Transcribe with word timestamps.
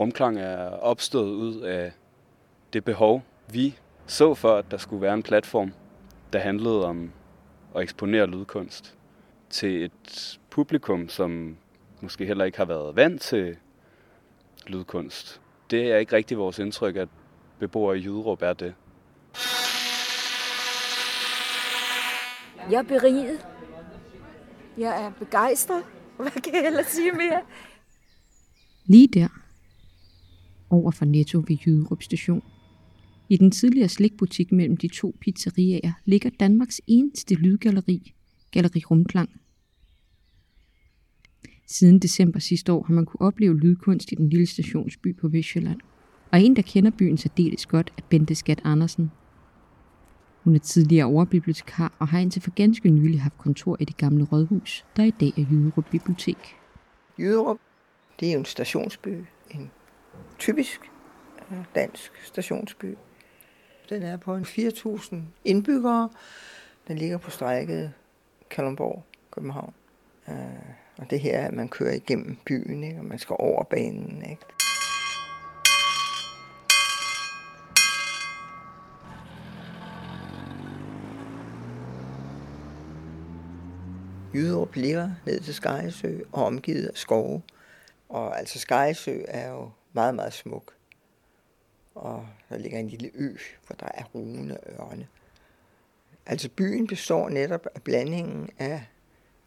Rumklang 0.00 0.38
er 0.38 0.68
opstået 0.68 1.30
ud 1.30 1.60
af 1.60 1.92
det 2.72 2.84
behov, 2.84 3.22
vi 3.48 3.78
så 4.06 4.34
for, 4.34 4.56
at 4.56 4.70
der 4.70 4.76
skulle 4.76 5.02
være 5.02 5.14
en 5.14 5.22
platform, 5.22 5.72
der 6.32 6.38
handlede 6.38 6.86
om 6.86 7.12
at 7.74 7.82
eksponere 7.82 8.26
lydkunst 8.26 8.96
til 9.50 9.84
et 9.84 10.38
publikum, 10.50 11.08
som 11.08 11.56
måske 12.00 12.26
heller 12.26 12.44
ikke 12.44 12.58
har 12.58 12.64
været 12.64 12.96
vant 12.96 13.22
til 13.22 13.56
lydkunst. 14.66 15.40
Det 15.70 15.92
er 15.92 15.96
ikke 15.96 16.16
rigtig 16.16 16.38
vores 16.38 16.58
indtryk, 16.58 16.96
at 16.96 17.08
beboere 17.58 17.98
i 17.98 18.00
Jyderup 18.00 18.42
er 18.42 18.52
det. 18.52 18.74
Jeg 22.70 22.78
er 22.78 22.82
beriget. 22.82 23.46
Jeg 24.78 25.04
er 25.04 25.12
begejstret. 25.18 25.82
Hvad 26.16 26.30
kan 26.30 26.54
jeg 26.54 26.66
ellers 26.66 26.86
sige 26.86 27.12
mere? 27.12 27.42
Lige 28.84 29.08
der, 29.08 29.28
over 30.72 30.90
for 30.90 31.04
Netto 31.04 31.38
ved 31.38 31.56
Jyderup 31.66 32.02
station. 32.02 32.42
I 33.28 33.36
den 33.36 33.50
tidligere 33.50 33.88
slikbutik 33.88 34.52
mellem 34.52 34.76
de 34.76 34.88
to 34.88 35.16
pizzeriaer 35.20 35.92
ligger 36.04 36.30
Danmarks 36.40 36.80
eneste 36.86 37.34
lydgalleri, 37.34 38.14
Galleri 38.50 38.80
Rumklang. 38.90 39.30
Siden 41.66 41.98
december 41.98 42.38
sidste 42.38 42.72
år 42.72 42.82
har 42.82 42.94
man 42.94 43.06
kunne 43.06 43.20
opleve 43.20 43.58
lydkunst 43.58 44.12
i 44.12 44.14
den 44.14 44.28
lille 44.28 44.46
stationsby 44.46 45.16
på 45.16 45.28
Vestjylland. 45.28 45.80
Og 46.32 46.42
en, 46.42 46.56
der 46.56 46.62
kender 46.62 46.90
byen 46.90 47.16
særdeles 47.16 47.66
godt, 47.66 47.92
er 47.98 48.02
Bente 48.10 48.34
Skat 48.34 48.60
Andersen. 48.64 49.10
Hun 50.44 50.54
er 50.54 50.58
tidligere 50.58 51.06
overbibliotekar 51.06 51.96
og 51.98 52.08
har 52.08 52.18
indtil 52.18 52.42
for 52.42 52.50
ganske 52.50 52.90
nylig 52.90 53.20
haft 53.20 53.38
kontor 53.38 53.76
i 53.80 53.84
det 53.84 53.96
gamle 53.96 54.24
rådhus, 54.24 54.84
der 54.96 55.04
i 55.04 55.10
dag 55.10 55.32
er 55.36 55.44
Jyderup 55.50 55.90
Bibliotek. 55.90 56.56
Jyderup, 57.18 57.56
det 58.20 58.28
er 58.28 58.32
jo 58.32 58.38
en 58.38 58.44
stationsby, 58.44 59.08
typisk 60.42 60.90
øh, 61.50 61.58
dansk 61.74 62.12
stationsby. 62.24 62.96
Den 63.88 64.02
er 64.02 64.16
på 64.16 64.34
en 64.34 64.44
4.000 64.44 65.16
indbyggere. 65.44 66.10
Den 66.88 66.98
ligger 66.98 67.18
på 67.18 67.30
strækket 67.30 67.92
Kalundborg, 68.50 69.04
København. 69.30 69.74
Øh, 70.28 70.34
og 70.98 71.10
det 71.10 71.20
her, 71.20 71.46
at 71.46 71.52
man 71.52 71.68
kører 71.68 71.94
igennem 71.94 72.36
byen, 72.46 72.84
ikke? 72.84 72.98
og 72.98 73.04
man 73.04 73.18
skal 73.18 73.36
over 73.38 73.64
banen. 73.64 74.22
Ikke? 74.30 74.42
Jyderup 84.34 84.74
ligger 84.76 85.10
ned 85.26 85.40
til 85.40 85.54
Skejesø 85.54 86.18
og 86.32 86.44
omgivet 86.44 86.86
af 86.86 86.96
skove. 86.96 87.42
Og 88.08 88.38
altså 88.38 88.58
Skejesø 88.58 89.20
er 89.28 89.50
jo 89.50 89.70
meget, 89.92 90.14
meget 90.14 90.32
smuk. 90.32 90.74
Og 91.94 92.28
der 92.48 92.58
ligger 92.58 92.78
en 92.78 92.88
lille 92.88 93.10
ø, 93.14 93.36
hvor 93.66 93.76
der 93.76 93.88
er 93.94 94.04
rune 94.04 94.58
ørne. 94.80 95.08
Altså 96.26 96.48
byen 96.48 96.86
består 96.86 97.28
netop 97.28 97.66
af 97.74 97.82
blandingen 97.82 98.50
af 98.58 98.86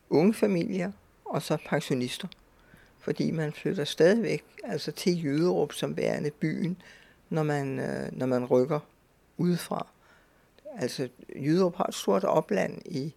unge 0.09 0.33
familier 0.33 0.91
og 1.25 1.41
så 1.41 1.57
pensionister. 1.65 2.27
Fordi 2.99 3.31
man 3.31 3.53
flytter 3.53 3.83
stadigvæk 3.83 4.43
altså 4.63 4.91
til 4.91 5.23
Jyderup 5.23 5.73
som 5.73 5.97
værende 5.97 6.31
byen, 6.31 6.81
når 7.29 7.43
man, 7.43 7.79
øh, 7.79 8.17
når 8.17 8.25
man 8.25 8.45
rykker 8.45 8.79
udefra. 9.37 9.87
Altså 10.77 11.09
Jyderup 11.35 11.75
har 11.75 11.85
et 11.85 11.93
stort 11.93 12.23
opland 12.23 12.81
i 12.85 13.15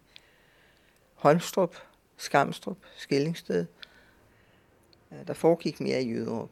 Holmstrup, 1.15 1.75
Skamstrup, 2.17 2.77
Skillingsted. 2.97 3.65
Der 5.27 5.33
foregik 5.33 5.79
mere 5.79 6.03
i 6.03 6.09
Jyderup 6.09 6.49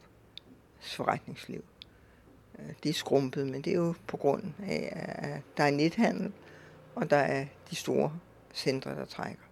forretningsliv. 0.80 1.64
Øh, 2.58 2.72
det 2.82 2.88
er 2.88 2.94
skrumpet, 2.94 3.46
men 3.46 3.62
det 3.62 3.70
er 3.72 3.76
jo 3.76 3.94
på 4.06 4.16
grund 4.16 4.44
af, 4.62 4.92
at 4.92 5.42
der 5.56 5.64
er 5.64 5.70
nethandel, 5.70 6.32
og 6.94 7.10
der 7.10 7.16
er 7.16 7.46
de 7.70 7.76
store 7.76 8.12
centre, 8.54 8.90
der 8.90 9.04
trækker. 9.04 9.42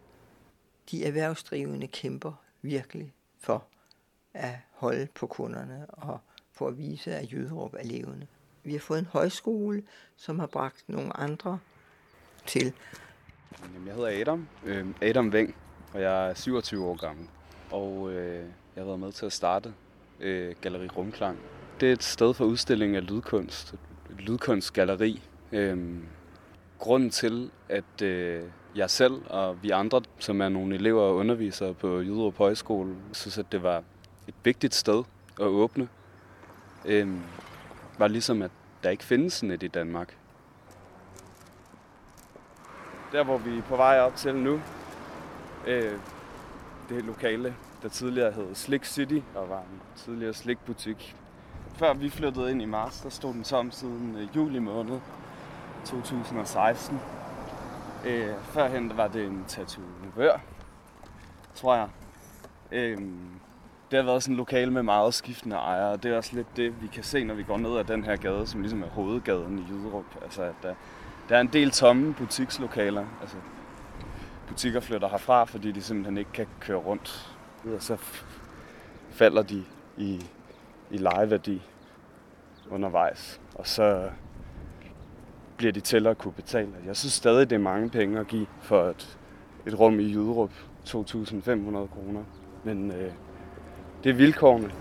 De 0.91 1.04
erhvervsdrivende 1.04 1.86
kæmper 1.86 2.32
virkelig 2.62 3.12
for 3.38 3.65
at 4.34 4.54
holde 4.70 5.09
på 5.15 5.26
kunderne 5.26 5.86
og 5.88 6.19
for 6.53 6.69
at 6.69 6.78
vise, 6.78 7.15
at 7.15 7.32
Jøderup 7.32 7.75
er 7.75 7.84
levende. 7.84 8.26
Vi 8.65 8.72
har 8.72 8.81
fået 8.81 8.98
en 8.98 9.06
højskole, 9.06 9.82
som 10.16 10.38
har 10.38 10.47
bragt 10.47 10.84
nogle 10.86 11.16
andre 11.16 11.59
til. 12.47 12.72
Jeg 13.86 13.94
hedder 13.94 14.20
Adam, 14.20 14.48
øh, 14.65 14.86
Adam 15.03 15.32
Veng, 15.32 15.54
og 15.94 16.03
jeg 16.03 16.31
er 16.31 16.34
27 16.34 16.84
år 16.84 16.97
gammel. 16.97 17.28
Og 17.70 18.12
øh, 18.12 18.44
jeg 18.76 18.82
har 18.82 18.84
været 18.84 19.00
med 19.00 19.12
til 19.12 19.26
at 19.26 19.32
starte 19.32 19.75
øh, 20.21 20.54
Galeri 20.60 20.88
Rumklang. 20.88 21.38
Det 21.81 21.88
er 21.88 21.93
et 21.93 22.03
sted 22.03 22.34
for 22.34 22.44
udstilling 22.44 22.97
af 22.97 23.10
lydkunst, 23.10 23.72
et 24.10 24.21
lydkunstgalleri. 24.21 25.22
Øh, 25.53 25.97
grunden 26.78 27.10
til, 27.10 27.50
at 27.69 28.03
øh, 28.03 28.43
jeg 28.75 28.91
selv 28.91 29.22
og 29.27 29.62
vi 29.62 29.71
andre, 29.71 30.03
som 30.19 30.41
er 30.41 30.49
nogle 30.49 30.75
elever 30.75 31.03
og 31.03 31.16
undervisere 31.16 31.75
på 31.75 32.00
Jyderup 32.00 32.37
Højskole, 32.37 32.97
synes, 33.12 33.38
at 33.38 33.53
det 33.53 33.62
var 33.62 33.82
et 34.28 34.34
vigtigt 34.44 34.75
sted 34.75 35.04
at 35.41 35.47
åbne, 35.47 35.88
øh, 36.84 37.09
var 37.98 38.09
ligesom, 38.09 38.43
at 38.43 38.50
der 38.83 38.91
ikke 38.91 39.04
findes 39.04 39.33
sådan 39.33 39.50
et 39.50 39.62
i 39.62 39.69
Danmark. 39.69 40.16
Der, 43.12 43.25
hvor 43.25 43.38
vi 43.38 43.59
er 43.59 43.62
på 43.62 43.77
vej 43.77 44.00
op 44.00 44.16
til 44.16 44.34
nu, 44.34 44.60
øh, 45.66 45.93
det 46.88 47.04
lokale, 47.04 47.54
der 47.86 47.91
tidligere 47.91 48.32
hed 48.32 48.54
Slick 48.54 48.84
City, 48.84 49.19
og 49.34 49.48
var 49.48 49.58
en 49.58 49.80
tidligere 49.97 50.34
slikbutik. 50.34 51.16
Før 51.74 51.94
vi 51.94 52.10
flyttede 52.10 52.50
ind 52.50 52.62
i 52.62 52.64
marts, 52.64 53.00
der 53.00 53.08
stod 53.08 53.32
den 53.34 53.44
tom 53.44 53.70
siden 53.70 54.16
øh, 54.16 54.36
juli 54.36 54.58
måned 54.58 55.00
2016. 55.84 57.00
Øh, 58.04 58.34
førhen 58.42 58.97
var 58.97 59.08
det 59.08 59.26
en 59.26 59.44
tatovør, 59.48 60.41
tror 61.54 61.74
jeg. 61.74 61.88
Øh, 62.72 62.98
det 63.91 63.97
har 63.97 64.03
været 64.03 64.22
sådan 64.22 64.32
en 64.32 64.36
lokale 64.36 64.70
med 64.70 64.82
meget 64.82 65.14
skiftende 65.14 65.56
ejere, 65.56 65.91
og 65.91 66.03
det 66.03 66.12
er 66.12 66.16
også 66.16 66.36
lidt 66.36 66.56
det, 66.56 66.82
vi 66.82 66.86
kan 66.86 67.04
se, 67.04 67.24
når 67.24 67.34
vi 67.34 67.42
går 67.42 67.58
ned 67.58 67.78
ad 67.78 67.84
den 67.84 68.04
her 68.04 68.16
gade, 68.16 68.47
som 68.47 68.60
ligesom 68.60 68.82
er 68.82 68.88
hovedgaden 68.88 69.58
i 69.58 69.72
Jyderup. 69.72 70.22
Altså, 70.22 70.42
at 70.42 70.54
der, 70.62 70.74
der 71.28 71.36
er 71.36 71.41
en 71.41 71.50
del 71.53 71.70
tomme 71.70 72.14
butikslokaler. 72.14 73.06
Altså, 73.20 73.36
butikker 74.48 74.80
flytter 74.80 75.08
herfra, 75.08 75.44
fordi 75.44 75.72
de 75.72 75.82
simpelthen 75.82 76.18
ikke 76.18 76.32
kan 76.32 76.47
køre 76.60 76.78
rundt. 76.78 77.35
Og 77.75 77.82
så 77.82 77.97
falder 79.10 79.43
de 79.43 79.65
i, 79.97 80.27
i 80.91 80.97
lejeværdi 80.97 81.62
undervejs. 82.71 83.41
Og 83.54 83.66
så 83.66 84.10
bliver 85.56 85.72
de 85.72 85.81
til 85.81 86.06
at 86.06 86.19
kunne 86.19 86.32
betale. 86.32 86.72
Jeg 86.87 86.97
synes 86.97 87.12
stadig, 87.12 87.50
det 87.50 87.56
er 87.56 87.60
mange 87.60 87.91
penge 87.91 88.21
at 88.21 88.27
give 88.27 88.47
for 88.62 88.84
et, 88.84 89.19
et 89.66 89.78
rum 89.78 90.00
i 90.00 90.03
Jyderup. 90.03 90.50
2.500 90.88 90.94
kroner. 91.87 92.25
Men 92.65 92.91
øh, 92.91 93.12
det 94.04 94.10
er 94.10 94.15
vilkårene. 94.15 94.72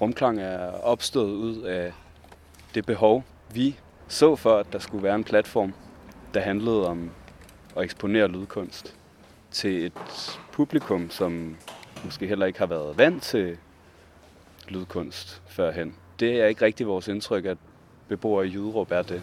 Rumklang 0.00 0.40
er 0.40 0.70
opstået 0.70 1.32
ud 1.32 1.62
af 1.62 1.92
det 2.74 2.86
behov, 2.86 3.24
vi 3.52 3.78
så 4.08 4.36
for, 4.36 4.58
at 4.58 4.72
der 4.72 4.78
skulle 4.78 5.02
være 5.02 5.14
en 5.14 5.24
platform, 5.24 5.74
der 6.34 6.40
handlede 6.40 6.86
om 6.86 7.10
at 7.76 7.84
eksponere 7.84 8.28
lydkunst 8.28 8.96
til 9.50 9.86
et 9.86 9.92
publikum, 10.52 11.10
som 11.10 11.56
måske 12.04 12.26
heller 12.26 12.46
ikke 12.46 12.58
har 12.58 12.66
været 12.66 12.98
vant 12.98 13.22
til 13.22 13.58
lydkunst 14.68 15.42
førhen. 15.46 15.94
Det 16.20 16.40
er 16.40 16.46
ikke 16.46 16.64
rigtig 16.64 16.86
vores 16.86 17.08
indtryk, 17.08 17.44
at 17.44 17.58
beboere 18.08 18.46
i 18.46 18.50
Jyderup 18.50 18.90
er 18.90 19.02
det. 19.02 19.22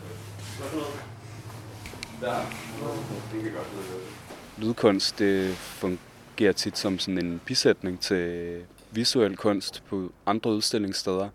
Lydkunst 4.58 5.20
det 5.20 5.54
fungerer 5.56 6.52
tit 6.52 6.78
som 6.78 7.00
sådan 7.00 7.26
en 7.26 7.42
bisætning 7.46 8.00
til 8.00 8.62
visuel 8.92 9.38
kunst 9.38 9.84
på 9.90 10.12
andre 10.26 10.52
udstillingssteder, 10.52 11.30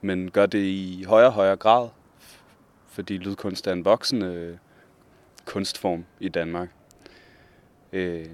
men 0.00 0.30
gør 0.30 0.46
det 0.46 0.58
i 0.58 1.04
højere 1.08 1.28
og 1.28 1.32
højere 1.32 1.56
grad, 1.56 1.88
fordi 2.88 3.16
lydkunst 3.18 3.66
er 3.66 3.72
en 3.72 3.84
voksende 3.84 4.58
kunstform 5.46 6.04
i 6.20 6.28
Danmark. 6.28 6.68
Øh, 7.92 8.26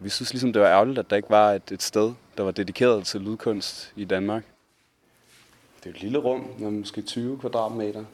vi 0.00 0.08
synes 0.08 0.32
ligesom, 0.32 0.52
det 0.52 0.62
var 0.62 0.68
ærgerligt, 0.68 0.98
at 0.98 1.10
der 1.10 1.16
ikke 1.16 1.30
var 1.30 1.52
et, 1.52 1.72
et 1.72 1.82
sted, 1.82 2.12
der 2.36 2.42
var 2.42 2.50
dedikeret 2.50 3.06
til 3.06 3.20
lydkunst 3.20 3.92
i 3.96 4.04
Danmark. 4.04 4.44
Det 5.84 5.90
er 5.90 5.94
et 5.94 6.02
lille 6.02 6.18
rum 6.18 6.46
med 6.58 6.70
måske 6.70 7.02
20 7.02 7.38
kvadratmeter. 7.38 8.04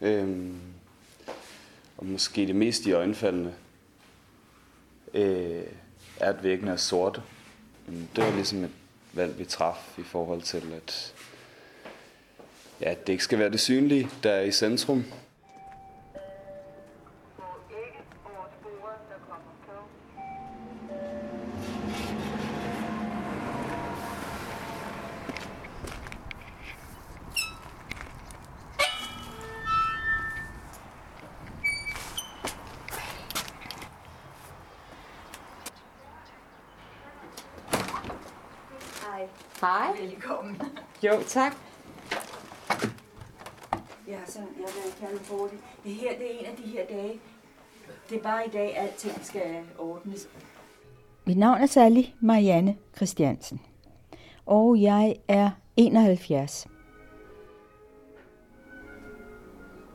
Øhm, 0.00 0.60
og 1.98 2.06
måske 2.06 2.46
det 2.46 2.56
mest 2.56 2.86
i 2.86 2.92
øjenfaldende 2.92 3.54
øh, 5.14 5.62
er, 6.20 6.30
at 6.30 6.42
væggene 6.42 6.70
er 6.70 6.76
sorte. 6.76 7.22
Det 8.16 8.24
var 8.24 8.30
ligesom 8.30 8.64
et 8.64 8.70
valg, 9.12 9.38
vi 9.38 9.44
traf 9.44 9.98
i 9.98 10.02
forhold 10.02 10.42
til, 10.42 10.62
at, 10.76 11.14
ja, 12.80 12.90
at 12.90 13.06
det 13.06 13.12
ikke 13.12 13.24
skal 13.24 13.38
være 13.38 13.50
det 13.50 13.60
synlige, 13.60 14.08
der 14.22 14.30
er 14.30 14.42
i 14.42 14.52
centrum. 14.52 15.04
Hej. 39.62 39.96
Velkommen. 40.00 40.62
Jo, 41.02 41.12
tak. 41.26 41.56
Jeg 44.08 44.18
har 44.18 44.26
sådan, 44.26 44.48
jeg 44.58 44.68
vil 44.74 45.06
kalde 45.06 45.18
for 45.18 45.46
det. 45.46 45.58
Det 45.84 45.92
her, 45.92 46.18
det 46.18 46.34
er 46.34 46.38
en 46.38 46.46
af 46.46 46.56
de 46.56 46.62
her 46.62 46.86
dage. 46.86 47.20
Det 48.10 48.18
er 48.18 48.22
bare 48.22 48.46
i 48.46 48.50
dag, 48.50 48.76
alting 48.78 49.24
skal 49.24 49.64
ordnes. 49.78 50.28
Mit 51.26 51.38
navn 51.38 51.60
er 51.60 51.66
Sally 51.66 52.02
Marianne 52.20 52.76
Christiansen, 52.96 53.60
og 54.46 54.82
jeg 54.82 55.16
er 55.28 55.50
71. 55.76 56.66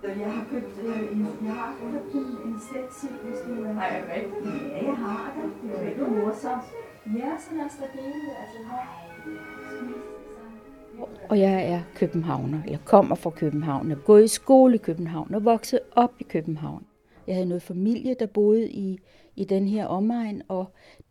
Jeg 0.04 0.32
har 0.32 0.46
købt 0.52 0.78
øh, 0.84 1.12
en, 1.12 1.28
jeg 1.46 1.54
har 1.54 1.76
købt 1.92 2.14
en, 2.14 2.20
en 2.20 2.60
stencil, 2.70 3.18
hvis 3.24 3.40
du 3.48 3.64
er... 3.64 3.74
Nej, 3.74 4.04
jeg 4.88 4.98
har 4.98 5.34
det. 5.36 5.52
Det 5.64 5.80
er 5.80 5.90
rigtig 5.90 6.04
morsomt. 6.04 6.64
Ja, 7.06 7.32
sådan 7.40 7.60
er 7.60 7.68
der 7.80 8.02
dele, 8.02 8.38
altså 8.40 8.58
her. 8.72 9.07
Og 11.30 11.40
jeg 11.40 11.70
er 11.72 11.82
københavner. 11.96 12.62
Jeg 12.68 12.80
kommer 12.86 13.16
fra 13.16 13.30
København. 13.30 13.90
Jeg 13.90 13.98
er 13.98 14.02
gået 14.02 14.24
i 14.24 14.28
skole 14.28 14.76
i 14.76 14.78
København 14.78 15.36
og 15.36 15.46
vokset 15.46 15.80
op 15.92 16.14
i 16.20 16.24
København. 16.24 16.86
Jeg 17.28 17.36
havde 17.36 17.48
noget 17.48 17.62
familie, 17.62 18.16
der 18.20 18.26
boede 18.26 18.70
i, 18.70 19.00
i 19.36 19.44
den 19.44 19.68
her 19.68 19.86
omegn, 19.86 20.42
og 20.48 20.66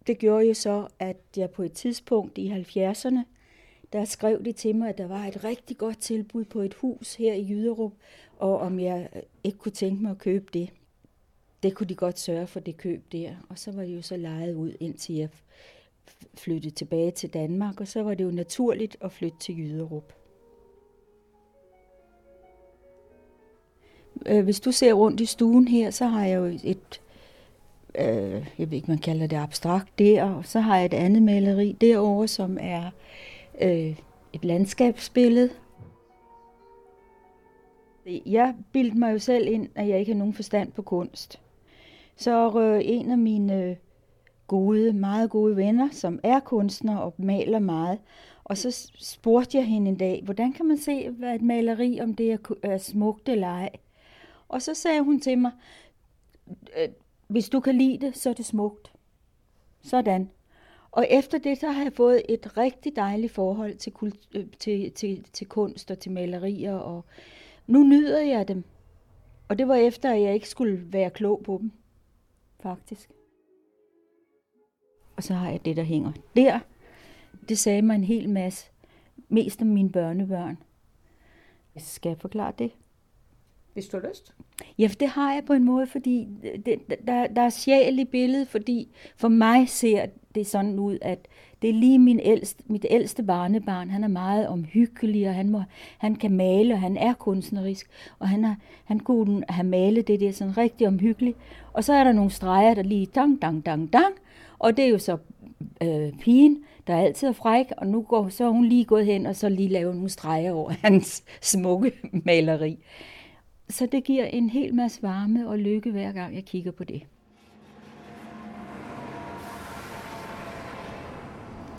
det 0.06 0.18
gjorde 0.18 0.46
jo 0.46 0.54
så, 0.54 0.88
at 0.98 1.16
jeg 1.36 1.50
på 1.50 1.62
et 1.62 1.72
tidspunkt 1.72 2.38
i 2.38 2.50
70'erne, 2.50 3.18
der 3.92 4.04
skrev 4.04 4.44
de 4.44 4.52
til 4.52 4.76
mig, 4.76 4.88
at 4.88 4.98
der 4.98 5.06
var 5.06 5.24
et 5.24 5.44
rigtig 5.44 5.78
godt 5.78 5.98
tilbud 5.98 6.44
på 6.44 6.60
et 6.60 6.74
hus 6.74 7.14
her 7.14 7.34
i 7.34 7.46
Jyderup, 7.48 7.92
og 8.38 8.58
om 8.58 8.80
jeg 8.80 9.08
ikke 9.44 9.58
kunne 9.58 9.72
tænke 9.72 10.02
mig 10.02 10.10
at 10.10 10.18
købe 10.18 10.46
det. 10.52 10.70
Det 11.62 11.74
kunne 11.74 11.86
de 11.86 11.94
godt 11.94 12.18
sørge 12.18 12.46
for 12.46 12.60
det 12.60 12.76
køb 12.76 13.12
der. 13.12 13.30
Og 13.48 13.58
så 13.58 13.72
var 13.72 13.82
det 13.82 13.96
jo 13.96 14.02
så 14.02 14.16
lejet 14.16 14.54
ud, 14.54 14.72
indtil 14.80 15.14
jeg 15.14 15.28
flyttede 16.34 16.74
tilbage 16.74 17.10
til 17.10 17.34
Danmark, 17.34 17.80
og 17.80 17.88
så 17.88 18.02
var 18.02 18.14
det 18.14 18.24
jo 18.24 18.30
naturligt 18.30 18.96
at 19.00 19.12
flytte 19.12 19.38
til 19.38 19.58
Jyderup. 19.58 20.12
Øh, 24.26 24.44
hvis 24.44 24.60
du 24.60 24.72
ser 24.72 24.92
rundt 24.92 25.20
i 25.20 25.26
stuen 25.26 25.68
her, 25.68 25.90
så 25.90 26.06
har 26.06 26.26
jeg 26.26 26.36
jo 26.36 26.44
et, 26.44 27.00
øh, 27.98 28.46
jeg 28.58 28.70
ved 28.70 28.72
ikke, 28.72 28.90
man 28.90 28.98
kalder 28.98 29.26
det 29.26 29.36
abstrakt 29.36 29.98
der, 29.98 30.24
og 30.24 30.46
så 30.46 30.60
har 30.60 30.76
jeg 30.76 30.86
et 30.86 30.94
andet 30.94 31.22
maleri 31.22 31.76
derovre, 31.80 32.28
som 32.28 32.58
er 32.60 32.90
øh, 33.60 33.98
et 34.32 34.44
landskabsbillede. 34.44 35.50
Jeg 38.26 38.54
bildte 38.72 38.98
mig 38.98 39.12
jo 39.12 39.18
selv 39.18 39.48
ind, 39.48 39.68
at 39.74 39.88
jeg 39.88 40.00
ikke 40.00 40.12
har 40.12 40.18
nogen 40.18 40.34
forstand 40.34 40.72
på 40.72 40.82
kunst. 40.82 41.40
Så 42.16 42.60
øh, 42.60 42.80
en 42.84 43.10
af 43.10 43.18
mine 43.18 43.62
øh, 43.62 43.76
gode, 44.46 44.92
meget 44.92 45.30
gode 45.30 45.56
venner, 45.56 45.88
som 45.92 46.20
er 46.22 46.40
kunstnere 46.40 47.02
og 47.02 47.14
maler 47.18 47.58
meget, 47.58 47.98
og 48.44 48.58
så 48.58 48.90
spurgte 48.98 49.58
jeg 49.58 49.66
hende 49.66 49.88
en 49.88 49.96
dag, 49.96 50.22
hvordan 50.24 50.52
kan 50.52 50.66
man 50.66 50.78
se, 50.78 51.10
hvad 51.10 51.34
et 51.34 51.42
maleri, 51.42 52.00
om 52.00 52.14
det 52.14 52.38
er 52.62 52.78
smukt 52.78 53.28
eller 53.28 53.48
ej? 53.48 53.70
Og 54.48 54.62
så 54.62 54.74
sagde 54.74 55.02
hun 55.02 55.20
til 55.20 55.38
mig, 55.38 55.52
øh, 56.48 56.88
hvis 57.26 57.48
du 57.48 57.60
kan 57.60 57.74
lide 57.74 58.06
det, 58.06 58.16
så 58.16 58.30
er 58.30 58.34
det 58.34 58.46
smukt. 58.46 58.92
Sådan. 59.82 60.30
Og 60.90 61.06
efter 61.10 61.38
det, 61.38 61.58
så 61.58 61.70
har 61.70 61.82
jeg 61.82 61.92
fået 61.92 62.22
et 62.28 62.56
rigtig 62.56 62.96
dejligt 62.96 63.32
forhold 63.32 63.76
til, 63.76 63.92
kult, 63.92 64.28
øh, 64.34 64.46
til, 64.58 64.92
til, 64.92 65.24
til 65.32 65.46
kunst 65.46 65.90
og 65.90 65.98
til 65.98 66.12
malerier, 66.12 66.74
og 66.74 67.04
nu 67.66 67.82
nyder 67.82 68.20
jeg 68.20 68.48
dem. 68.48 68.64
Og 69.48 69.58
det 69.58 69.68
var 69.68 69.74
efter, 69.74 70.12
at 70.12 70.22
jeg 70.22 70.34
ikke 70.34 70.48
skulle 70.48 70.92
være 70.92 71.10
klog 71.10 71.42
på 71.44 71.58
dem, 71.60 71.72
faktisk. 72.60 73.10
Og 75.16 75.22
så 75.22 75.34
har 75.34 75.50
jeg 75.50 75.64
det, 75.64 75.76
der 75.76 75.82
hænger 75.82 76.12
der. 76.36 76.58
Det 77.48 77.58
sagde 77.58 77.82
mig 77.82 77.94
en 77.94 78.04
hel 78.04 78.28
masse. 78.28 78.70
Mest 79.28 79.62
om 79.62 79.68
mine 79.68 79.90
børnebørn. 79.90 80.58
Skal 81.76 82.08
jeg 82.08 82.18
forklare 82.18 82.52
det? 82.58 82.70
Hvis 83.72 83.86
du 83.86 84.00
har 84.00 84.08
lyst. 84.08 84.34
Ja, 84.78 84.90
det 85.00 85.08
har 85.08 85.34
jeg 85.34 85.44
på 85.44 85.52
en 85.52 85.64
måde, 85.64 85.86
fordi 85.86 86.28
det, 86.66 86.78
der, 87.06 87.26
der 87.26 87.42
er 87.42 87.50
sjæl 87.50 87.98
i 87.98 88.04
billedet, 88.04 88.48
fordi 88.48 88.88
for 89.16 89.28
mig 89.28 89.68
ser 89.68 90.06
det 90.34 90.46
sådan 90.46 90.78
ud, 90.78 90.98
at 91.02 91.28
det 91.62 91.70
er 91.70 91.74
lige 91.74 91.98
min 91.98 92.20
ældste, 92.20 92.62
mit 92.66 92.86
ældste 92.90 93.22
barnebarn. 93.22 93.90
Han 93.90 94.04
er 94.04 94.08
meget 94.08 94.48
omhyggelig, 94.48 95.28
og 95.28 95.34
han, 95.34 95.50
må, 95.50 95.62
han 95.98 96.16
kan 96.16 96.32
male, 96.32 96.74
og 96.74 96.80
han 96.80 96.96
er 96.96 97.12
kunstnerisk. 97.12 97.90
Og 98.18 98.28
han, 98.28 98.44
har, 98.44 98.56
han 98.84 99.00
kunne 99.00 99.44
have 99.48 99.66
malet 99.66 100.08
det 100.08 100.20
der 100.20 100.32
sådan 100.32 100.56
rigtig 100.56 100.86
omhyggeligt. 100.86 101.38
Og 101.72 101.84
så 101.84 101.92
er 101.92 102.04
der 102.04 102.12
nogle 102.12 102.30
streger, 102.30 102.74
der 102.74 102.82
lige 102.82 103.06
dang, 103.06 103.42
dang, 103.42 103.66
dang, 103.66 103.92
dang. 103.92 104.14
Og 104.58 104.76
det 104.76 104.84
er 104.84 104.88
jo 104.88 104.98
så 104.98 105.18
øh, 105.82 106.12
pigen, 106.20 106.64
der 106.86 106.96
altid 106.96 107.28
er 107.28 107.32
fræk, 107.32 107.66
og 107.76 107.86
nu 107.86 108.02
går, 108.02 108.28
så 108.28 108.44
er 108.44 108.48
hun 108.48 108.64
lige 108.64 108.84
gået 108.84 109.06
hen 109.06 109.26
og 109.26 109.36
så 109.36 109.48
lige 109.48 109.68
lavet 109.68 109.94
nogle 109.94 110.08
streger 110.08 110.52
over 110.52 110.70
hans 110.84 111.24
smukke 111.40 111.92
maleri. 112.24 112.78
Så 113.68 113.86
det 113.92 114.04
giver 114.04 114.24
en 114.24 114.50
hel 114.50 114.74
masse 114.74 115.02
varme 115.02 115.48
og 115.48 115.58
lykke 115.58 115.90
hver 115.90 116.12
gang 116.12 116.34
jeg 116.34 116.44
kigger 116.44 116.70
på 116.70 116.84
det. 116.84 117.02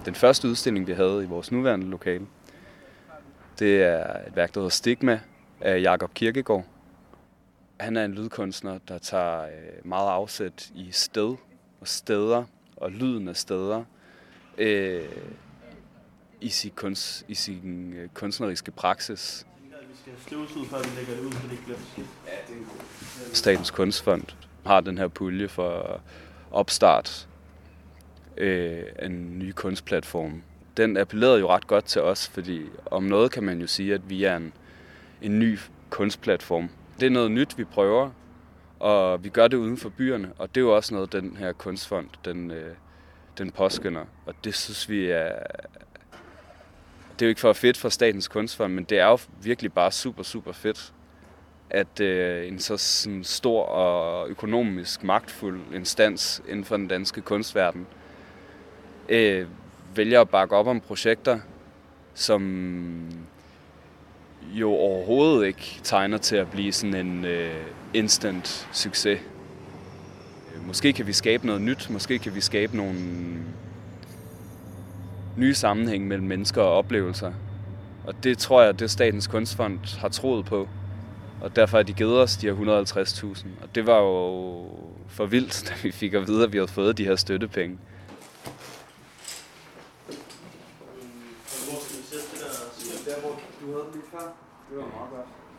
Den 0.06 0.16
første 0.16 0.48
udstilling, 0.48 0.88
vi 0.88 0.94
havde 0.94 1.24
i 1.24 1.28
vores 1.28 1.52
nuværende 1.52 1.86
lokale, 1.86 2.28
det 3.60 3.84
er 3.84 4.28
et 4.28 4.36
værk, 4.36 4.54
der 4.54 4.60
hedder 4.60 4.70
Stigma 4.70 5.20
af 5.62 5.82
Jakob 5.82 6.14
Kirkegaard. 6.14 6.66
Han 7.80 7.98
er 7.98 8.06
en 8.06 8.14
lydkunstner, 8.14 8.80
der 8.88 8.98
tager 8.98 9.42
øh, 9.42 9.50
meget 9.86 10.10
afsæt 10.10 10.72
i 10.76 10.88
sted 10.92 11.36
og 11.82 11.88
steder 11.88 12.44
og 12.78 12.92
lyden 12.92 13.28
af 13.28 13.36
steder 13.36 13.84
øh, 14.58 15.10
i 16.42 16.50
sin, 16.50 16.72
kunst, 16.76 17.26
i 17.28 17.36
sin 17.36 17.94
øh, 17.94 18.10
kunstneriske 18.14 18.72
praksis 18.72 19.46
skal 20.08 20.28
støvsuge 20.28 20.66
før 20.66 20.78
vi 20.78 20.90
lægger 20.98 21.16
det 21.16 21.22
ud, 21.22 21.32
så 21.32 21.40
det 21.44 21.52
ikke 21.52 21.64
bliver 21.64 21.80
skidt. 21.92 23.38
Statens 23.38 23.72
Kunstfond 23.72 24.24
har 24.66 24.82
den 24.82 24.98
her 24.98 25.08
pulje 25.08 25.48
for 25.48 26.02
opstart 26.52 27.28
øh, 28.38 28.84
en 29.02 29.40
ny 29.40 29.52
kunstplatform. 29.52 30.44
Den 30.78 30.98
appellerede 30.98 31.40
jo 31.40 31.50
ret 31.50 31.68
godt 31.68 31.86
til 31.86 32.02
os, 32.02 32.28
fordi 32.28 32.62
om 32.86 33.04
noget 33.04 33.32
kan 33.32 33.44
man 33.44 33.62
jo 33.62 33.68
sige, 33.68 33.94
at 33.94 34.10
vi 34.10 34.24
er 34.24 34.38
en, 34.38 34.54
en 35.22 35.40
ny 35.40 35.60
kunstplatform. 35.90 36.70
Det 37.00 37.06
er 37.06 37.10
noget 37.10 37.32
nyt, 37.32 37.58
vi 37.58 37.64
prøver, 37.64 38.10
og 38.80 39.24
vi 39.24 39.30
gør 39.30 39.48
det 39.48 39.58
uden 39.58 39.78
for 39.78 39.90
byerne, 39.90 40.32
og 40.38 40.56
det 40.56 40.62
er 40.62 40.66
jo 40.66 40.76
også 40.76 40.94
noget, 40.94 41.12
den 41.12 41.38
her 41.38 41.52
kunstfond, 41.52 42.10
den, 42.26 42.52
øh, 42.52 42.76
den 43.38 43.52
påskynder. 43.52 44.06
Og 44.26 44.34
det 44.44 44.56
synes 44.56 44.90
vi 44.90 45.06
er, 45.06 45.32
det 47.14 47.22
er 47.22 47.26
jo 47.26 47.30
ikke 47.30 47.42
for 47.42 47.54
fedt 47.54 47.78
for 47.78 47.90
Statens 47.90 48.28
Kunstfond, 48.28 48.74
men 48.74 48.84
det 48.84 49.00
er 49.00 49.06
jo 49.06 49.20
virkelig 49.42 49.74
bare 49.74 49.92
super, 49.92 50.24
super 50.24 50.52
fedt, 50.52 50.94
at 51.70 52.00
øh, 52.00 52.48
en 52.48 52.60
så 52.60 52.78
sådan 52.78 53.24
stor 53.24 53.64
og 53.64 54.30
økonomisk 54.30 55.04
magtfuld 55.04 55.60
instans 55.74 56.42
inden 56.48 56.66
for 56.66 56.78
den 56.78 56.88
danske 56.88 57.22
kunstverden 57.22 57.88
øh, 59.10 59.48
vælger 59.96 60.22
at 60.22 60.30
bakke 60.30 60.56
op 60.56 60.68
om 60.68 60.82
projekter, 60.82 61.40
som 62.14 63.10
jo 64.54 64.72
overhovedet 64.72 65.48
ikke 65.48 65.80
tegner 65.84 66.18
til 66.18 66.36
at 66.36 66.52
blive 66.52 66.72
sådan 66.72 67.08
en 67.08 67.26
øh, 67.26 67.62
instant 67.94 68.68
succes. 68.72 69.20
Øh, 70.56 70.68
måske 70.68 70.94
kan 70.94 71.08
vi 71.08 71.14
skabe 71.14 71.46
noget 71.46 71.62
nyt, 71.62 71.90
måske 71.90 72.20
kan 72.20 72.36
vi 72.36 72.42
skabe 72.42 72.78
nogle 72.78 72.96
nye 75.38 75.54
sammenhæng 75.54 76.08
mellem 76.08 76.28
mennesker 76.28 76.62
og 76.62 76.78
oplevelser. 76.78 77.32
Og 78.08 78.14
det 78.24 78.38
tror 78.38 78.62
jeg, 78.62 78.80
det 78.80 78.92
Statens 78.92 79.28
Kunstfond 79.28 80.00
har 80.00 80.10
troet 80.10 80.46
på. 80.46 80.68
Og 81.42 81.56
derfor 81.56 81.78
har 81.78 81.84
de 81.84 81.94
givet 81.94 82.22
os 82.22 82.38
de 82.38 82.48
her 82.48 82.84
150.000. 82.84 83.48
Og 83.62 83.76
det 83.76 83.88
var 83.88 83.98
jo 83.98 84.66
for 85.08 85.26
vildt, 85.26 85.64
da 85.70 85.74
vi 85.84 85.92
fik 85.92 86.14
at 86.14 86.28
vide, 86.28 86.44
at 86.44 86.54
vi 86.54 86.58
havde 86.58 86.68
fået 86.68 86.98
de 86.98 87.06
her 87.06 87.16
støttepenge. 87.16 87.78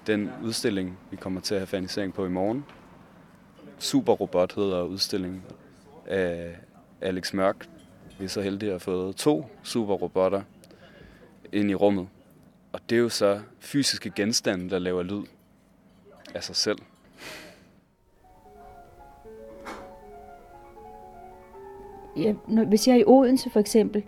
Den 0.06 0.30
udstilling, 0.44 0.98
vi 1.10 1.16
kommer 1.16 1.40
til 1.40 1.54
at 1.54 1.60
have 1.60 1.66
fanisering 1.66 2.14
på 2.14 2.26
i 2.26 2.28
morgen, 2.28 2.64
Super 3.78 4.12
Robot 4.12 4.54
hedder 4.54 4.82
udstillingen 4.82 5.42
af 6.06 6.56
Alex 7.00 7.32
Mørk, 7.32 7.68
vi 8.18 8.24
er 8.24 8.28
så 8.28 8.40
heldige 8.40 8.68
at 8.68 8.72
have 8.72 8.80
fået 8.80 9.16
to 9.16 9.46
superrobotter 9.62 10.42
ind 11.52 11.70
i 11.70 11.74
rummet. 11.74 12.08
Og 12.72 12.80
det 12.90 12.96
er 12.96 13.00
jo 13.00 13.08
så 13.08 13.40
fysiske 13.60 14.10
genstande, 14.10 14.70
der 14.70 14.78
laver 14.78 15.02
lyd 15.02 15.24
af 16.34 16.44
sig 16.44 16.56
selv. 16.56 16.78
Ja, 22.16 22.34
når, 22.48 22.64
hvis 22.64 22.88
jeg 22.88 22.94
er 22.94 23.00
i 23.00 23.04
Odense 23.06 23.50
for 23.50 23.60
eksempel, 23.60 24.02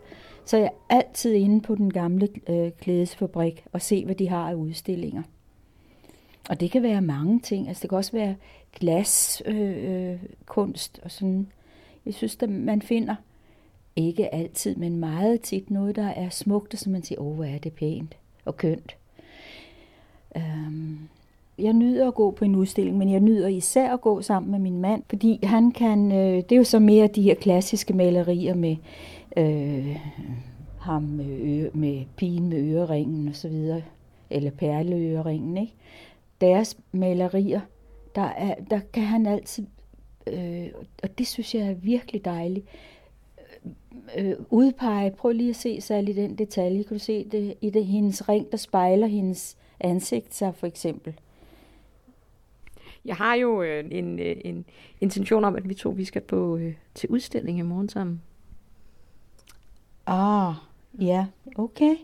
så 0.50 0.56
er 0.56 0.60
jeg 0.60 0.72
altid 0.88 1.34
inde 1.34 1.60
på 1.60 1.74
den 1.74 1.92
gamle 1.92 2.28
øh, 2.48 2.70
klædesfabrik 2.80 3.64
og 3.72 3.82
se, 3.82 4.04
hvad 4.04 4.14
de 4.14 4.28
har 4.28 4.50
af 4.50 4.54
udstillinger. 4.54 5.22
Og 6.48 6.60
det 6.60 6.70
kan 6.70 6.82
være 6.82 7.00
mange 7.00 7.40
ting. 7.40 7.68
Altså, 7.68 7.82
det 7.82 7.88
kan 7.90 7.98
også 7.98 8.12
være 8.12 8.36
glaskunst 8.72 9.42
øh, 9.46 10.10
øh, 10.12 10.18
kunst 10.46 11.00
og 11.02 11.10
sådan. 11.10 11.46
Jeg 12.06 12.14
synes, 12.14 12.38
at 12.42 12.50
man 12.50 12.82
finder 12.82 13.14
Ikke 13.96 14.34
altid, 14.34 14.76
men 14.76 14.96
meget 14.96 15.40
tit 15.40 15.70
noget, 15.70 15.96
der 15.96 16.08
er 16.08 16.28
smukt, 16.28 16.74
og 16.74 16.78
som 16.78 16.92
man 16.92 17.02
siger, 17.02 17.20
åh, 17.20 17.34
hvor 17.34 17.44
er 17.44 17.58
det 17.58 17.72
pænt 17.72 18.16
og 18.44 18.56
kønt. 18.56 18.96
Øhm, 20.36 20.98
jeg 21.58 21.72
nyder 21.72 22.08
at 22.08 22.14
gå 22.14 22.30
på 22.30 22.44
en 22.44 22.56
udstilling, 22.56 22.98
men 22.98 23.12
jeg 23.12 23.20
nyder 23.20 23.48
især 23.48 23.92
at 23.92 24.00
gå 24.00 24.22
sammen 24.22 24.50
med 24.50 24.58
min 24.58 24.80
mand, 24.80 25.02
fordi 25.08 25.40
han 25.42 25.72
kan, 25.72 26.12
øh, 26.12 26.36
det 26.36 26.52
er 26.52 26.56
jo 26.56 26.64
så 26.64 26.78
mere 26.78 27.06
de 27.06 27.22
her 27.22 27.34
klassiske 27.34 27.92
malerier 27.92 28.54
med 28.54 28.76
øh, 29.36 29.96
ham 30.80 31.02
med, 31.02 31.40
øre, 31.40 31.70
med 31.74 32.04
pigen 32.16 32.48
med 32.48 32.58
øreringen 32.58 33.28
og 33.28 33.34
så 33.34 33.48
videre, 33.48 33.82
eller 34.30 34.50
perleøreringen, 34.50 35.56
ikke? 35.56 35.74
Deres 36.40 36.78
malerier, 36.92 37.60
der, 38.14 38.22
er, 38.22 38.54
der 38.70 38.80
kan 38.92 39.02
han 39.02 39.26
altid, 39.26 39.66
øh, 40.26 40.66
og 41.02 41.18
det 41.18 41.26
synes 41.26 41.54
jeg 41.54 41.62
er 41.62 41.74
virkelig 41.74 42.24
dejligt, 42.24 42.66
øh, 44.16 44.30
øh 44.30 44.36
udpege, 44.50 45.10
prøv 45.10 45.32
lige 45.32 45.50
at 45.50 45.56
se 45.56 45.80
særligt 45.80 46.16
den 46.16 46.38
detalje, 46.38 46.82
kan 46.82 46.96
du 46.96 47.02
se 47.02 47.24
det 47.24 47.54
i 47.60 47.70
det, 47.70 47.86
hendes 47.86 48.28
ring, 48.28 48.50
der 48.50 48.56
spejler 48.56 49.06
hendes 49.06 49.56
ansigt 49.80 50.34
sig 50.34 50.54
for 50.54 50.66
eksempel. 50.66 51.14
Jeg 53.04 53.16
har 53.16 53.34
jo 53.34 53.62
øh, 53.62 53.84
en, 53.90 54.18
øh, 54.18 54.36
en 54.44 54.64
intention 55.00 55.44
om, 55.44 55.56
at 55.56 55.68
vi 55.68 55.74
to 55.74 55.90
vi 55.90 56.04
skal 56.04 56.22
på 56.22 56.56
øh, 56.56 56.74
til 56.94 57.08
udstilling 57.08 57.58
i 57.58 57.62
morgen 57.62 57.88
sammen. 57.88 58.22
Ah, 60.06 60.54
ja, 61.00 61.26
okay. 61.56 61.96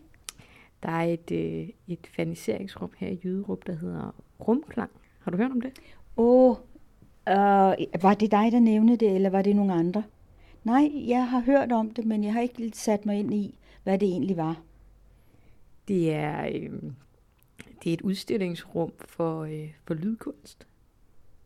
Der 0.83 0.89
er 0.89 1.03
et, 1.03 1.31
øh, 1.31 1.69
et 1.89 2.07
faniseringsrum 2.17 2.91
her 2.97 3.09
i 3.09 3.21
Jyderup, 3.25 3.67
der 3.67 3.73
hedder 3.73 4.15
Rumklang. 4.49 4.91
Har 5.21 5.31
du 5.31 5.37
hørt 5.37 5.51
om 5.51 5.61
det? 5.61 5.73
Åh, 6.17 6.51
oh, 6.51 6.57
øh, 7.29 8.03
var 8.03 8.15
det 8.21 8.31
dig, 8.31 8.53
der 8.53 8.61
nævnte 8.61 8.97
det, 8.97 9.15
eller 9.15 9.31
var 9.31 9.43
det 9.43 9.57
nogen 9.57 9.71
andre? 9.71 10.03
Nej, 10.65 10.91
jeg 11.09 11.29
har 11.29 11.41
hørt 11.41 11.73
om 11.73 11.91
det, 11.91 12.05
men 12.05 12.25
jeg 12.25 12.33
har 12.33 12.41
ikke 12.41 12.71
sat 12.75 13.07
mig 13.07 13.19
ind 13.19 13.35
i, 13.35 13.59
hvad 13.83 13.99
det 13.99 14.09
egentlig 14.09 14.37
var. 14.37 14.61
Det 15.89 16.15
er, 16.15 16.47
øh, 16.47 16.83
det 17.83 17.91
er 17.91 17.95
et 17.95 18.03
udstillingsrum 18.03 18.93
for, 19.09 19.43
øh, 19.43 19.73
for 19.85 19.95
lydkunst. 19.95 20.67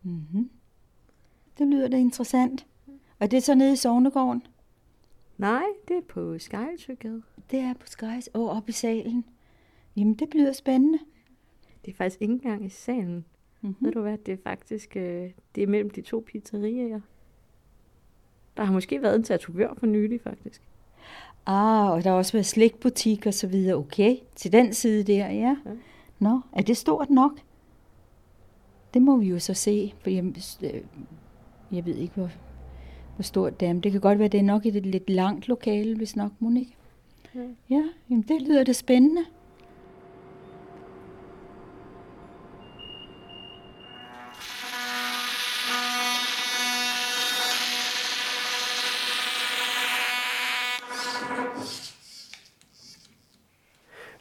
Mm-hmm. 0.02 0.50
Det 1.58 1.66
lyder 1.66 1.88
da 1.88 1.96
interessant. 1.96 2.66
Og 3.18 3.30
det 3.30 3.36
er 3.36 3.40
så 3.40 3.54
nede 3.54 3.72
i 3.72 3.76
Sognegården? 3.76 4.42
Nej, 5.40 5.64
det 5.88 5.96
er 5.96 6.00
på 6.08 6.38
Skejlsøgade. 6.38 7.22
Det 7.50 7.58
er 7.58 7.74
på 7.74 7.86
Skejs. 7.86 8.30
Oh, 8.34 8.56
oppe 8.56 8.68
i 8.68 8.72
salen. 8.72 9.24
Jamen, 9.96 10.14
det 10.14 10.28
bliver 10.28 10.52
spændende. 10.52 10.98
Det 11.84 11.92
er 11.92 11.96
faktisk 11.96 12.22
ikke 12.22 12.34
engang 12.34 12.66
i 12.66 12.68
salen. 12.68 13.24
Mm-hmm. 13.60 13.86
Ved 13.86 13.92
du 13.92 14.00
hvad, 14.00 14.18
det 14.18 14.32
er 14.32 14.42
faktisk 14.42 14.96
øh, 14.96 15.30
det 15.54 15.62
er 15.62 15.66
mellem 15.66 15.90
de 15.90 16.00
to 16.00 16.24
pizzerier. 16.26 17.00
Der 18.56 18.64
har 18.64 18.72
måske 18.72 19.02
været 19.02 19.16
en 19.16 19.22
tatovør 19.22 19.74
for 19.74 19.86
nylig, 19.86 20.20
faktisk. 20.20 20.62
Ah, 21.46 21.90
og 21.90 22.04
der 22.04 22.10
har 22.10 22.16
også 22.16 22.32
været 22.32 22.46
slikbutik 22.46 23.26
og 23.26 23.34
så 23.34 23.46
videre. 23.46 23.76
Okay, 23.76 24.16
til 24.34 24.52
den 24.52 24.72
side 24.72 25.02
der, 25.02 25.26
ja. 25.26 25.30
ja. 25.30 25.56
Nå, 26.18 26.40
er 26.52 26.62
det 26.62 26.76
stort 26.76 27.10
nok? 27.10 27.32
Det 28.94 29.02
må 29.02 29.16
vi 29.16 29.26
jo 29.26 29.38
så 29.38 29.54
se, 29.54 29.94
for 30.00 30.10
jeg, 30.10 30.24
øh, 30.62 30.82
jeg 31.72 31.86
ved 31.86 31.94
ikke, 31.94 32.14
hvor, 32.14 32.30
hvor 33.20 33.24
stort 33.24 33.60
det 33.60 33.68
er. 33.68 33.72
Men 33.72 33.82
det 33.82 33.92
kan 33.92 34.00
godt 34.00 34.18
være, 34.18 34.28
det 34.28 34.40
er 34.40 34.44
nok 34.44 34.66
et 34.66 34.86
lidt 34.86 35.10
langt 35.10 35.48
lokale, 35.48 35.96
hvis 35.96 36.16
nok, 36.16 36.32
Monique. 36.38 36.74
Ja, 37.34 37.40
ja 37.70 37.84
jamen 38.10 38.22
det 38.28 38.42
lyder 38.42 38.64
da 38.64 38.72
spændende. 38.72 39.24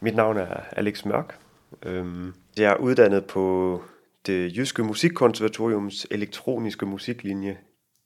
Mit 0.01 0.15
navn 0.15 0.37
er 0.37 0.63
Alex 0.71 1.05
Mørk. 1.05 1.39
Øhm, 1.85 2.33
jeg 2.57 2.71
er 2.71 2.77
uddannet 2.77 3.25
på 3.25 3.83
det 4.25 4.57
Jyske 4.57 4.83
Musikkonservatoriums 4.83 6.07
elektroniske 6.11 6.85
musiklinje, 6.85 7.57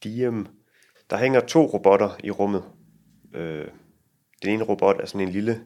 DIEM. 0.03 0.62
Der 1.09 1.17
hænger 1.17 1.39
to 1.39 1.65
robotter 1.65 2.09
i 2.23 2.31
rummet. 2.31 2.63
Øh, 3.33 3.67
den 4.43 4.49
ene 4.49 4.63
robot 4.63 4.95
er 4.99 5.05
sådan 5.05 5.27
en 5.27 5.33
lille 5.33 5.61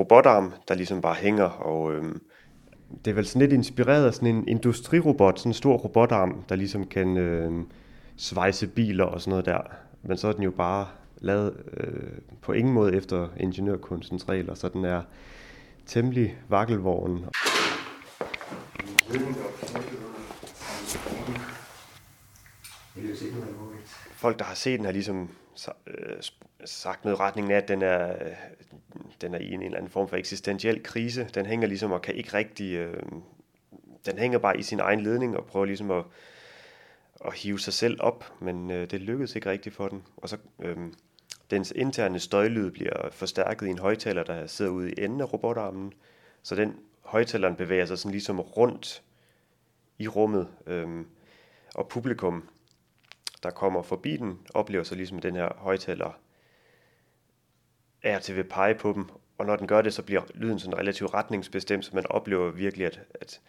robotarm, 0.00 0.52
der 0.68 0.74
ligesom 0.74 1.00
bare 1.00 1.14
hænger, 1.14 1.44
og 1.44 1.92
øh, 1.92 2.14
det 3.04 3.10
er 3.10 3.14
vel 3.14 3.26
sådan 3.26 3.40
lidt 3.40 3.52
inspireret 3.52 4.06
af 4.06 4.14
sådan 4.14 4.36
en 4.36 4.48
industrirobot, 4.48 5.38
sådan 5.38 5.50
en 5.50 5.54
stor 5.54 5.76
robotarm, 5.76 6.44
der 6.48 6.56
ligesom 6.56 6.86
kan 6.86 7.16
øh, 7.16 7.52
svejse 8.16 8.66
biler 8.66 9.04
og 9.04 9.20
sådan 9.20 9.30
noget 9.30 9.46
der. 9.46 9.60
Men 10.02 10.16
så 10.16 10.28
er 10.28 10.32
den 10.32 10.42
jo 10.42 10.50
bare 10.50 10.86
lavet 11.18 11.56
øh, 11.76 12.12
på 12.42 12.52
ingen 12.52 12.74
måde 12.74 12.96
efter 12.96 13.28
ingeniørkunstens 13.36 14.28
regler, 14.28 14.54
så 14.54 14.68
den 14.68 14.84
er 14.84 15.02
temmelig 15.86 16.38
vakkelvogn. 16.48 17.24
Folk, 24.20 24.38
der 24.38 24.44
har 24.44 24.54
set 24.54 24.78
den, 24.78 24.84
har 24.84 24.92
ligesom 24.92 25.30
øh, 25.86 26.16
sagt 26.64 27.04
noget 27.04 27.16
i 27.16 27.20
retningen 27.20 27.52
af, 27.52 27.56
at 27.56 27.68
den 27.68 27.82
er, 27.82 28.08
øh, 28.10 28.32
den 29.20 29.34
er 29.34 29.38
i 29.38 29.52
en 29.52 29.62
eller 29.62 29.78
anden 29.78 29.90
form 29.90 30.08
for 30.08 30.16
eksistentiel 30.16 30.82
krise. 30.82 31.28
Den 31.34 31.46
hænger 31.46 31.66
ligesom 31.66 31.92
og 31.92 32.02
kan 32.02 32.14
ikke 32.14 32.34
rigtig... 32.34 32.72
Øh, 32.72 33.02
den 34.06 34.18
hænger 34.18 34.38
bare 34.38 34.58
i 34.58 34.62
sin 34.62 34.80
egen 34.80 35.00
ledning 35.00 35.36
og 35.36 35.46
prøver 35.46 35.66
ligesom 35.66 35.90
at, 35.90 36.04
at 37.24 37.34
hive 37.34 37.60
sig 37.60 37.72
selv 37.72 37.96
op, 38.00 38.32
men 38.40 38.70
øh, 38.70 38.90
det 38.90 39.00
lykkedes 39.00 39.36
ikke 39.36 39.50
rigtigt 39.50 39.74
for 39.74 39.88
den. 39.88 40.02
Og 40.16 40.28
så 40.28 40.36
øh, 40.58 40.76
dens 41.50 41.72
interne 41.76 42.20
støjlyd 42.20 42.70
bliver 42.70 43.10
forstærket 43.10 43.66
i 43.66 43.70
en 43.70 43.78
højtaler, 43.78 44.24
der 44.24 44.46
sidder 44.46 44.70
ude 44.70 44.92
i 44.92 44.94
enden 45.04 45.20
af 45.20 45.32
robotarmen, 45.32 45.92
så 46.42 46.54
den 46.54 46.76
højtaleren 47.02 47.56
bevæger 47.56 47.86
sig 47.86 47.98
sådan 47.98 48.10
ligesom 48.10 48.40
rundt 48.40 49.02
i 49.98 50.08
rummet, 50.08 50.48
øh, 50.66 51.04
og 51.74 51.88
publikum, 51.88 52.48
der 53.42 53.50
kommer 53.50 53.82
forbi 53.82 54.16
den, 54.16 54.38
oplever 54.54 54.84
så 54.84 54.94
ligesom 54.94 55.18
den 55.18 55.36
her 55.36 55.48
højtaler 55.56 56.18
er 58.02 58.18
til 58.18 58.32
at 58.32 58.48
pege 58.48 58.74
på 58.74 58.92
dem, 58.92 59.04
og 59.38 59.46
når 59.46 59.56
den 59.56 59.66
gør 59.66 59.82
det, 59.82 59.94
så 59.94 60.02
bliver 60.02 60.22
lyden 60.34 60.58
sådan 60.58 60.78
relativt 60.78 61.14
retningsbestemt, 61.14 61.84
så 61.84 61.90
man 61.94 62.06
oplever 62.06 62.50
virkelig, 62.50 62.86
at, 62.86 63.00
at 63.20 63.40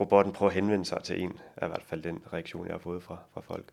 robotten 0.00 0.32
prøver 0.32 0.50
at 0.50 0.54
henvende 0.54 0.84
sig 0.84 1.02
til 1.02 1.22
en, 1.22 1.38
er 1.56 1.66
i 1.66 1.68
hvert 1.68 1.84
fald 1.86 2.02
den 2.02 2.22
reaktion, 2.32 2.66
jeg 2.66 2.74
har 2.74 2.78
fået 2.78 3.02
fra, 3.02 3.18
fra 3.34 3.40
folk. 3.40 3.64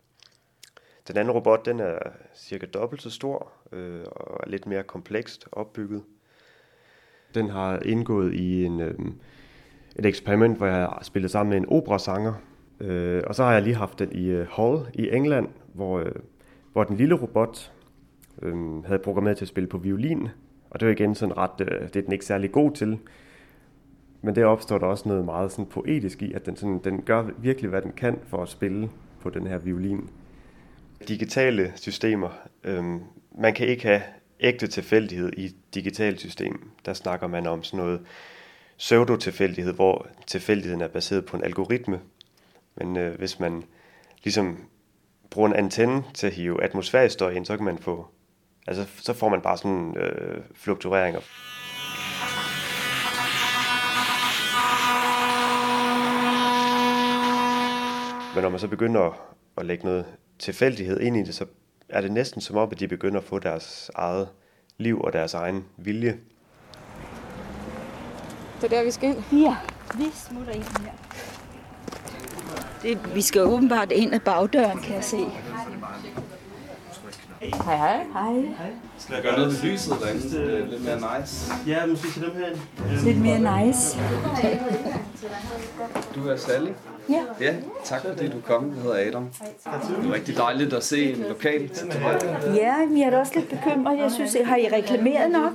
Den 1.08 1.18
anden 1.18 1.34
robot, 1.34 1.66
den 1.66 1.80
er 1.80 2.00
cirka 2.36 2.66
dobbelt 2.66 3.02
så 3.02 3.10
stor 3.10 3.52
øh, 3.72 4.04
og 4.12 4.40
er 4.44 4.50
lidt 4.50 4.66
mere 4.66 4.84
komplekst 4.84 5.48
opbygget. 5.52 6.04
Den 7.34 7.50
har 7.50 7.80
indgået 7.80 8.34
i 8.34 8.66
en, 8.66 8.80
øh, 8.80 9.00
et 9.96 10.06
eksperiment, 10.06 10.58
hvor 10.58 10.66
jeg 10.66 10.76
har 10.76 11.04
spillet 11.04 11.32
sammen 11.32 11.50
med 11.50 11.58
en 11.58 11.70
operasanger. 11.70 12.34
Øh, 12.80 13.24
og 13.28 13.36
så 13.36 13.44
har 13.44 13.54
jeg 13.54 13.62
lige 13.62 13.76
haft 13.76 14.00
den 14.00 14.12
i 14.12 14.26
øh, 14.26 14.48
Hull 14.52 14.80
i 14.94 15.10
England, 15.10 15.48
hvor, 15.74 16.00
øh, 16.00 16.12
hvor 16.74 16.84
den 16.84 16.98
lille 16.98 17.16
robot 17.16 17.72
øh, 18.42 18.84
havde 18.86 19.00
programmeret 19.00 19.38
til 19.38 19.46
at 19.46 19.50
spille 19.50 19.68
på 19.68 19.78
violin. 19.78 20.28
Og 20.70 20.80
det 20.80 20.86
var 20.86 20.92
igen 20.92 21.16
sådan 21.16 21.38
ret, 21.38 21.62
øh, 21.62 21.82
det 21.82 21.96
er 21.96 22.02
den 22.02 22.12
ikke 22.12 22.26
særlig 22.26 22.52
god 22.52 22.72
til. 22.72 23.00
Men 24.22 24.36
der 24.36 24.46
opstår 24.46 24.78
der 24.78 24.86
også 24.86 25.10
noget 25.10 25.26
meget 25.26 25.52
sådan 25.52 25.66
poetisk 25.66 26.22
i, 26.22 26.34
at 26.34 26.46
den, 26.46 26.56
sådan, 26.56 26.80
den 26.84 27.02
gør 27.02 27.24
virkelig, 27.38 27.70
hvad 27.70 27.82
den 27.82 27.92
kan 27.92 28.20
for 28.28 28.44
at 28.44 28.50
spille 28.50 28.90
på 29.22 29.30
den 29.30 29.48
her 29.48 29.58
violin 29.58 30.10
digitale 31.08 31.74
systemer. 31.76 32.30
Øh, 32.64 32.84
man 33.38 33.54
kan 33.54 33.68
ikke 33.68 33.84
have 33.84 34.02
ægte 34.40 34.68
tilfældighed 34.68 35.32
i 35.38 35.46
et 35.46 35.56
digitalt 35.74 36.20
system. 36.20 36.70
Der 36.86 36.94
snakker 36.94 37.28
man 37.28 37.48
om 37.48 37.64
sådan 37.64 37.86
noget 37.86 38.02
pseudo-tilfældighed, 38.78 39.74
hvor 39.74 40.08
tilfældigheden 40.28 40.82
er 40.82 40.88
baseret 40.88 41.26
på 41.26 41.38
en 41.38 41.44
algoritme. 41.44 42.00
Men 42.78 42.98
øh, 42.98 43.18
hvis 43.18 43.40
man 43.40 43.64
ligesom 44.24 44.58
bruger 45.30 45.50
en 45.50 45.56
antenne 45.56 46.04
til 46.14 46.28
at 46.28 46.34
hive 46.34 46.64
atmosfærisk 46.64 47.14
støj 47.14 47.32
ind, 47.32 47.46
så 47.46 47.56
kan 47.58 47.66
man 47.66 47.78
få, 47.78 48.08
altså 48.68 48.86
så 48.98 49.14
får 49.14 49.30
man 49.30 49.42
bare 49.42 49.58
sådan 49.58 49.98
øh, 49.98 50.42
fluktueringer. 50.54 51.20
Men 58.36 58.42
når 58.42 58.50
man 58.50 58.60
så 58.60 58.68
begynder 58.68 59.02
at, 59.02 59.14
at 59.58 59.66
lægge 59.66 59.86
noget 59.86 60.06
tilfældighed 60.40 61.00
ind 61.00 61.18
i 61.18 61.24
det, 61.24 61.36
så 61.36 61.46
er 61.90 62.02
det 62.02 62.12
næsten 62.12 62.42
som 62.42 62.58
om, 62.58 62.70
at 62.72 62.80
de 62.80 62.88
begynder 62.88 63.20
at 63.20 63.24
få 63.24 63.40
deres 63.40 63.92
eget 63.96 64.30
liv 64.78 65.02
og 65.02 65.14
deres 65.14 65.34
egen 65.34 65.66
vilje. 65.78 66.20
Det 68.62 68.64
er 68.64 68.78
der, 68.78 68.84
vi 68.84 68.92
skal 68.92 69.10
ind? 69.10 69.24
Ja, 69.32 69.56
vi 69.98 70.04
smutter 70.14 70.54
ind 70.54 70.64
her. 70.64 71.37
Det, 72.82 73.16
vi 73.16 73.22
skal 73.22 73.42
åbenbart 73.42 73.92
ind 73.92 74.14
ad 74.14 74.20
bagdøren, 74.20 74.80
kan 74.80 74.96
jeg 74.96 75.04
se. 75.04 75.18
Hej, 77.42 78.04
hej. 78.14 78.34
Hej. 78.34 78.72
Skal 78.98 79.14
jeg 79.14 79.24
gøre 79.24 79.38
noget 79.38 79.64
ved 79.64 79.70
lyset 79.72 79.94
derinde? 80.02 80.54
er 80.54 80.66
lidt 80.66 80.84
mere 80.84 81.20
nice. 81.20 81.54
Ja, 81.68 81.86
måske 81.86 82.08
til 82.12 82.22
dem 82.22 82.32
her. 82.36 83.04
Lidt 83.04 83.22
mere 83.22 83.66
nice. 83.66 83.98
Du 86.16 86.30
er 86.30 86.38
Sally? 86.38 86.72
Ja. 87.10 87.22
Ja, 87.42 87.56
tak 87.84 88.02
fordi 88.02 88.28
du 88.28 88.42
kom. 88.42 88.74
Jeg 88.76 88.82
hedder 88.82 89.08
Adam. 89.08 89.30
Det 89.30 90.10
er 90.10 90.14
rigtig 90.14 90.38
dejligt 90.38 90.74
at 90.74 90.84
se 90.84 91.14
en 91.14 91.26
lokal. 91.30 91.70
Ja, 92.56 92.86
men 92.86 92.98
jeg 93.00 93.06
er 93.06 93.10
da 93.10 93.20
også 93.20 93.32
lidt 93.36 93.50
bekymret. 93.50 94.00
Jeg 94.00 94.12
synes, 94.12 94.38
har 94.46 94.56
I 94.56 94.68
reklameret 94.74 95.32
nok? 95.32 95.54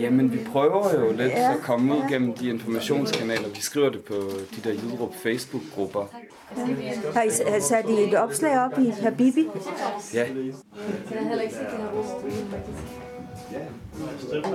Jamen, 0.00 0.32
vi 0.32 0.38
prøver 0.52 1.00
jo 1.00 1.10
lidt 1.12 1.32
Ja. 1.32 1.52
at 1.52 1.60
komme 1.62 1.94
ud 1.96 2.02
gennem 2.10 2.32
de 2.32 2.48
informationskanaler. 2.48 3.48
Vi 3.48 3.60
skriver 3.60 3.88
det 3.90 4.04
på 4.04 4.14
de 4.56 4.68
der 4.68 4.74
Jyderup 4.74 5.14
Facebook-grupper. 5.22 6.06
Har 7.14 7.22
I 7.22 7.28
har 7.52 7.60
sat 7.60 7.84
I 7.88 7.92
et 8.08 8.14
opslag 8.14 8.58
op 8.60 8.78
i 8.78 8.90
Habibi? 9.02 9.48
Ja. 10.14 10.26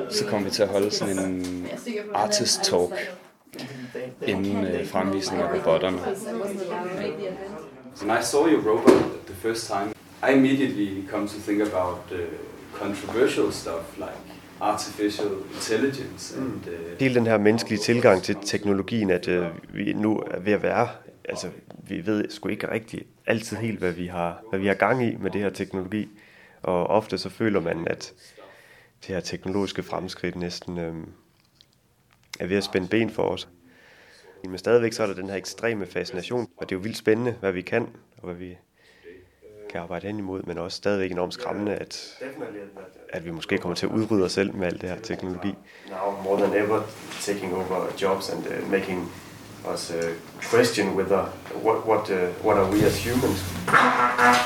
Så 0.09 0.25
kommer 0.25 0.47
vi 0.47 0.51
til 0.53 0.63
at 0.63 0.69
holde 0.69 0.91
sådan 0.91 1.19
en 1.19 1.67
artist 2.13 2.63
talk 2.63 2.91
inden 4.27 4.65
øh, 4.65 4.87
fremvisningen 4.87 5.47
af 5.47 5.53
robotterne. 5.59 5.97
When 8.01 8.17
I 8.19 8.23
saw 8.23 8.47
your 8.47 8.61
robot 8.71 9.03
the 9.25 9.35
first 9.35 9.67
time, 9.67 9.93
I 10.29 10.35
immediately 10.37 11.07
come 11.09 11.27
to 11.27 11.39
think 11.47 11.61
about 11.61 11.97
uh, 12.11 12.17
controversial 12.73 13.51
stuff 13.51 13.97
like 13.97 14.34
artificial 14.61 15.27
intelligence 15.53 16.37
and 16.37 16.67
uh, 16.67 16.99
Hele 16.99 17.15
den 17.15 17.27
her 17.27 17.37
menneskelige 17.37 17.79
tilgang 17.79 18.23
til 18.23 18.37
teknologien, 18.45 19.09
at 19.09 19.27
øh, 19.27 19.47
vi 19.73 19.93
nu 19.93 20.23
er 20.31 20.39
ved 20.39 20.53
at 20.53 20.63
være, 20.63 20.89
altså 21.29 21.49
vi 21.87 22.05
ved 22.05 22.29
sgu 22.29 22.49
ikke 22.49 22.71
rigtig 22.71 23.05
altid 23.25 23.57
helt, 23.57 23.79
hvad 23.79 23.91
vi 23.91 24.07
har, 24.07 24.41
hvad 24.49 24.59
vi 24.59 24.67
har 24.67 24.73
gang 24.73 25.05
i 25.05 25.15
med 25.15 25.31
det 25.31 25.41
her 25.41 25.49
teknologi. 25.49 26.09
Og 26.61 26.87
ofte 26.87 27.17
så 27.17 27.29
føler 27.29 27.59
man, 27.59 27.87
at 27.87 28.13
det 29.01 29.15
her 29.15 29.19
teknologiske 29.19 29.83
fremskridt 29.83 30.35
næsten 30.35 30.77
øh, 30.77 30.93
er 32.39 32.47
ved 32.47 32.57
at 32.57 32.63
spænde 32.63 32.87
ben 32.87 33.09
for 33.09 33.23
os. 33.23 33.47
Men 34.43 34.57
stadigvæk 34.57 34.93
så 34.93 35.03
er 35.03 35.07
der 35.07 35.13
den 35.13 35.29
her 35.29 35.35
ekstreme 35.35 35.85
fascination, 35.85 36.49
og 36.57 36.69
det 36.69 36.75
er 36.75 36.79
jo 36.79 36.83
vildt 36.83 36.97
spændende, 36.97 37.35
hvad 37.39 37.51
vi 37.51 37.61
kan, 37.61 37.87
og 38.17 38.23
hvad 38.23 38.35
vi 38.35 38.57
kan 39.75 39.81
arbejde 39.81 40.07
hen 40.07 40.19
imod, 40.19 40.41
men 40.43 40.57
også 40.57 40.77
stadigvæk 40.77 41.11
enormt 41.11 41.33
skræmmende, 41.33 41.75
at, 41.75 42.17
at 43.09 43.25
vi 43.25 43.31
måske 43.31 43.57
kommer 43.57 43.75
til 43.75 43.85
at 43.85 43.91
udrydde 43.91 44.25
os 44.25 44.31
selv 44.31 44.55
med 44.55 44.67
alt 44.67 44.81
det 44.81 44.89
her 44.89 44.99
teknologi. 44.99 45.55
Now 45.89 46.23
more 46.23 46.41
than 46.41 46.63
ever 46.63 46.81
taking 47.21 47.53
over 47.55 47.85
jobs 48.01 48.29
and 48.29 48.47
uh, 48.47 48.71
making 48.71 49.11
us 49.73 49.91
uh, 49.91 50.11
question 50.51 50.87
whether 50.97 51.25
what 51.63 51.87
what 51.87 52.09
uh, 52.09 52.45
what 52.45 52.57
are 52.57 52.71
we 52.71 52.85
as 52.85 53.05
humans. 53.05 54.44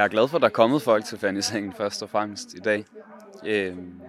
Jeg 0.00 0.04
er 0.04 0.08
glad 0.08 0.28
for, 0.28 0.36
at 0.36 0.42
der 0.42 0.48
er 0.48 0.52
kommet 0.52 0.82
folk 0.82 1.04
til 1.04 1.18
Fanny 1.18 1.42
først 1.76 2.02
og 2.02 2.10
fremmest 2.10 2.54
i 2.54 2.58
dag. 2.58 2.84
Øhm, 3.46 4.00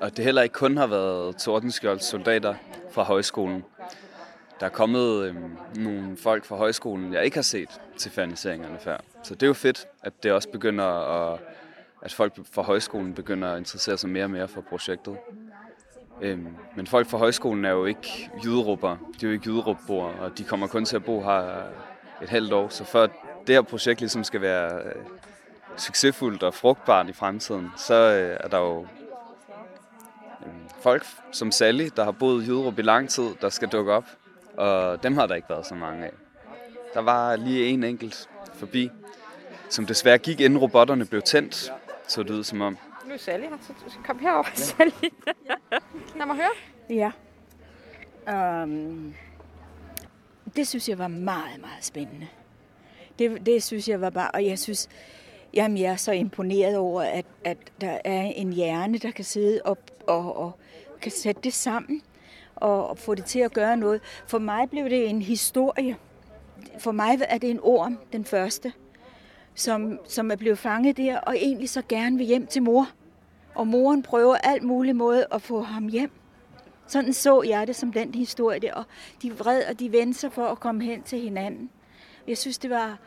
og 0.00 0.16
det 0.16 0.24
heller 0.24 0.42
ikke 0.42 0.52
kun 0.52 0.76
har 0.76 0.86
været 0.86 1.36
Tordenskjolds 1.36 2.04
soldater 2.04 2.54
fra 2.90 3.02
højskolen. 3.02 3.64
Der 4.60 4.66
er 4.66 4.70
kommet 4.70 5.24
øhm, 5.24 5.56
nogle 5.76 6.16
folk 6.16 6.44
fra 6.44 6.56
højskolen, 6.56 7.12
jeg 7.12 7.24
ikke 7.24 7.36
har 7.36 7.42
set 7.42 7.80
til 7.96 8.10
ferniseringerne 8.10 8.78
før. 8.80 8.96
Så 9.22 9.34
det 9.34 9.42
er 9.42 9.46
jo 9.46 9.54
fedt, 9.54 9.86
at 10.02 10.22
det 10.22 10.32
også 10.32 10.48
begynder 10.48 10.84
at, 10.84 11.38
at 12.02 12.12
folk 12.12 12.32
fra 12.52 12.62
højskolen 12.62 13.14
begynder 13.14 13.52
at 13.52 13.58
interessere 13.58 13.98
sig 13.98 14.10
mere 14.10 14.24
og 14.24 14.30
mere 14.30 14.48
for 14.48 14.60
projektet. 14.60 15.16
Øhm, 16.20 16.48
men 16.76 16.86
folk 16.86 17.06
fra 17.06 17.18
højskolen 17.18 17.64
er 17.64 17.70
jo 17.70 17.84
ikke 17.84 18.30
jyderupper. 18.44 18.96
De 19.20 19.26
er 19.26 19.30
jo 19.30 19.32
ikke 19.32 19.50
jyderupboere, 19.50 20.14
og 20.20 20.38
de 20.38 20.44
kommer 20.44 20.66
kun 20.66 20.84
til 20.84 20.96
at 20.96 21.04
bo 21.04 21.22
her 21.22 21.62
et 22.22 22.28
halvt 22.28 22.52
år. 22.52 22.68
Så 22.68 22.84
før 22.84 23.06
det 23.46 23.54
her 23.54 23.62
projekt 23.62 24.00
ligesom 24.00 24.24
skal 24.24 24.40
være 24.40 24.82
øh, 24.82 25.02
succesfuldt 25.76 26.42
og 26.42 26.54
frugtbart 26.54 27.08
i 27.08 27.12
fremtiden, 27.12 27.70
så 27.76 27.94
øh, 27.94 28.36
er 28.40 28.48
der 28.48 28.58
jo 28.58 28.86
øh, 30.46 30.52
folk 30.80 31.06
som 31.32 31.52
Sally, 31.52 31.88
der 31.96 32.04
har 32.04 32.12
boet 32.12 32.42
i 32.42 32.46
Jyderup 32.46 32.78
i 32.78 32.82
lang 32.82 33.08
tid, 33.08 33.28
der 33.40 33.48
skal 33.48 33.68
dukke 33.68 33.92
op. 33.92 34.04
Og 34.56 35.02
dem 35.02 35.16
har 35.16 35.26
der 35.26 35.34
ikke 35.34 35.48
været 35.50 35.66
så 35.66 35.74
mange 35.74 36.04
af. 36.04 36.12
Der 36.94 37.00
var 37.00 37.36
lige 37.36 37.66
en 37.66 37.84
enkelt 37.84 38.28
forbi, 38.54 38.90
som 39.68 39.86
desværre 39.86 40.18
gik 40.18 40.40
inden 40.40 40.58
robotterne 40.58 41.06
blev 41.06 41.22
tændt, 41.22 41.72
så 42.08 42.22
det 42.22 42.30
ud 42.30 42.44
som 42.44 42.60
om. 42.60 42.78
Nu 43.06 43.14
er 43.14 43.18
Sally 43.18 43.42
her, 43.42 43.56
så 43.88 43.96
komme 44.06 44.22
herover, 44.22 44.44
Sally. 44.54 44.90
Lad 46.16 46.26
mig 46.26 46.36
høre. 46.36 46.50
Ja. 46.90 47.12
Um, 48.62 49.14
det 50.56 50.68
synes 50.68 50.88
jeg 50.88 50.98
var 50.98 51.08
meget, 51.08 51.60
meget 51.60 51.84
spændende. 51.84 52.28
Det, 53.18 53.46
det 53.46 53.62
synes 53.62 53.88
jeg 53.88 54.00
var 54.00 54.10
bare, 54.10 54.30
og 54.30 54.46
jeg 54.46 54.58
synes, 54.58 54.88
jamen 55.54 55.78
jeg 55.78 55.92
er 55.92 55.96
så 55.96 56.12
imponeret 56.12 56.76
over, 56.76 57.02
at, 57.02 57.26
at 57.44 57.58
der 57.80 57.98
er 58.04 58.22
en 58.22 58.52
hjerne, 58.52 58.98
der 58.98 59.10
kan 59.10 59.24
sidde 59.24 59.60
op 59.64 59.90
og, 60.06 60.36
og 60.36 60.52
kan 61.00 61.12
sætte 61.12 61.40
det 61.44 61.52
sammen 61.52 62.02
og, 62.56 62.88
og 62.88 62.98
få 62.98 63.14
det 63.14 63.24
til 63.24 63.38
at 63.38 63.52
gøre 63.52 63.76
noget. 63.76 64.00
For 64.26 64.38
mig 64.38 64.70
blev 64.70 64.84
det 64.84 65.08
en 65.08 65.22
historie. 65.22 65.96
For 66.78 66.92
mig 66.92 67.18
er 67.28 67.38
det 67.38 67.50
en 67.50 67.60
orm, 67.62 67.98
den 68.12 68.24
første, 68.24 68.72
som, 69.54 69.98
som 70.08 70.30
er 70.30 70.36
blevet 70.36 70.58
fanget 70.58 70.96
der, 70.96 71.18
og 71.18 71.36
egentlig 71.36 71.68
så 71.68 71.82
gerne 71.88 72.16
vil 72.16 72.26
hjem 72.26 72.46
til 72.46 72.62
mor. 72.62 72.88
Og 73.54 73.66
moren 73.66 74.02
prøver 74.02 74.36
alt 74.36 74.62
muligt 74.62 74.96
måde 74.96 75.26
at 75.32 75.42
få 75.42 75.60
ham 75.60 75.88
hjem. 75.88 76.10
Sådan 76.86 77.12
så 77.12 77.42
jeg 77.42 77.66
det 77.66 77.76
som 77.76 77.92
den 77.92 78.14
historie 78.14 78.58
der, 78.60 78.74
og 78.74 78.84
de 79.22 79.28
er 79.28 79.32
vred, 79.32 79.64
og 79.64 79.80
de 79.80 79.92
vendte 79.92 80.18
sig 80.18 80.32
for 80.32 80.46
at 80.46 80.60
komme 80.60 80.84
hen 80.84 81.02
til 81.02 81.20
hinanden. 81.20 81.70
Jeg 82.28 82.38
synes, 82.38 82.58
det 82.58 82.70
var, 82.70 82.98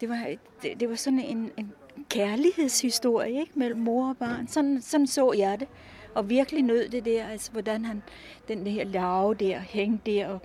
det 0.00 0.08
var, 0.08 0.26
det, 0.62 0.80
det 0.80 0.88
var 0.88 0.94
sådan 0.94 1.20
en, 1.20 1.50
en 1.56 1.72
kærlighedshistorie 2.10 3.40
ikke? 3.40 3.52
mellem 3.54 3.80
mor 3.80 4.08
og 4.08 4.16
barn. 4.16 4.48
Sådan, 4.48 4.82
sådan 4.82 5.06
så 5.06 5.32
jeg 5.32 5.60
det. 5.60 5.68
Og 6.14 6.28
virkelig 6.28 6.62
nød 6.62 6.88
det 6.88 7.04
der, 7.04 7.26
altså 7.26 7.52
hvordan 7.52 7.84
han, 7.84 8.02
den 8.48 8.66
her 8.66 8.84
lave 8.84 9.34
der, 9.34 9.58
hængte 9.58 10.10
der, 10.10 10.28
og, 10.28 10.40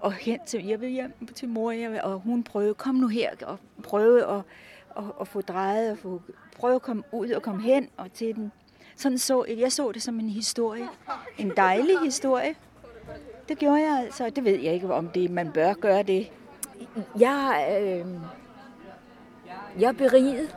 og 0.00 0.12
hen 0.12 0.38
til, 0.46 0.66
jeg 0.66 0.80
vil 0.80 0.88
hjem 0.88 1.12
til 1.34 1.48
mor, 1.48 1.70
jeg 1.70 1.90
vil, 1.90 2.00
og 2.02 2.20
hun 2.20 2.42
prøvede, 2.42 2.74
kom 2.74 2.94
nu 2.94 3.08
her, 3.08 3.30
og 3.46 3.58
prøve 3.82 4.20
at, 4.20 4.42
og, 4.90 5.14
og 5.16 5.28
få 5.28 5.40
drejet, 5.40 5.90
og 5.90 5.98
få, 5.98 6.22
prøve 6.56 6.74
at 6.74 6.82
komme 6.82 7.02
ud 7.12 7.30
og 7.30 7.42
komme 7.42 7.62
hen 7.62 7.88
og 7.96 8.12
til 8.12 8.34
den. 8.34 8.52
Sådan 8.96 9.18
så, 9.18 9.44
jeg 9.58 9.72
så 9.72 9.92
det 9.92 10.02
som 10.02 10.20
en 10.20 10.28
historie. 10.28 10.88
En 11.38 11.52
dejlig 11.56 12.00
historie. 12.04 12.54
Det 13.48 13.58
gjorde 13.58 13.80
jeg 13.80 14.00
altså. 14.04 14.30
Det 14.30 14.44
ved 14.44 14.60
jeg 14.60 14.74
ikke, 14.74 14.94
om 14.94 15.08
det 15.08 15.30
man 15.30 15.52
bør 15.52 15.72
gøre 15.72 16.02
det. 16.02 16.30
Jeg, 17.20 17.78
øh, 17.82 18.06
jeg 19.80 19.88
er 19.88 19.92
beriget. 19.92 20.56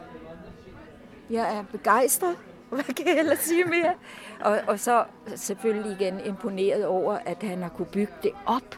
Jeg 1.30 1.58
er 1.58 1.64
begejstret. 1.72 2.36
Hvad 2.70 2.84
kan 2.84 3.08
jeg 3.08 3.20
ellers 3.20 3.40
sige 3.40 3.64
mere? 3.64 3.94
Og, 4.40 4.60
og 4.68 4.80
så 4.80 5.04
selvfølgelig 5.36 5.98
igen 6.00 6.20
imponeret 6.26 6.86
over, 6.86 7.18
at 7.26 7.38
han 7.44 7.62
har 7.62 7.70
kunne 7.70 7.86
bygge 7.86 8.14
det 8.24 8.32
op. 8.46 8.76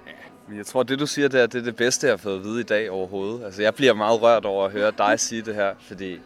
Men 0.47 0.57
jeg 0.57 0.65
tror, 0.65 0.83
det 0.83 0.99
du 0.99 1.07
siger 1.07 1.27
der, 1.27 1.47
det 1.47 1.59
er 1.59 1.63
det 1.63 1.75
bedste, 1.75 2.07
jeg 2.07 2.11
har 2.11 2.17
fået 2.17 2.37
at 2.37 2.43
vide 2.43 2.59
i 2.59 2.63
dag 2.63 2.91
overhovedet. 2.91 3.45
Altså, 3.45 3.61
jeg 3.61 3.75
bliver 3.75 3.93
meget 3.93 4.21
rørt 4.21 4.45
over 4.45 4.65
at 4.65 4.71
høre 4.71 4.91
dig 4.97 5.19
sige 5.29 5.41
det 5.41 5.55
her, 5.55 5.73
fordi 5.79 6.19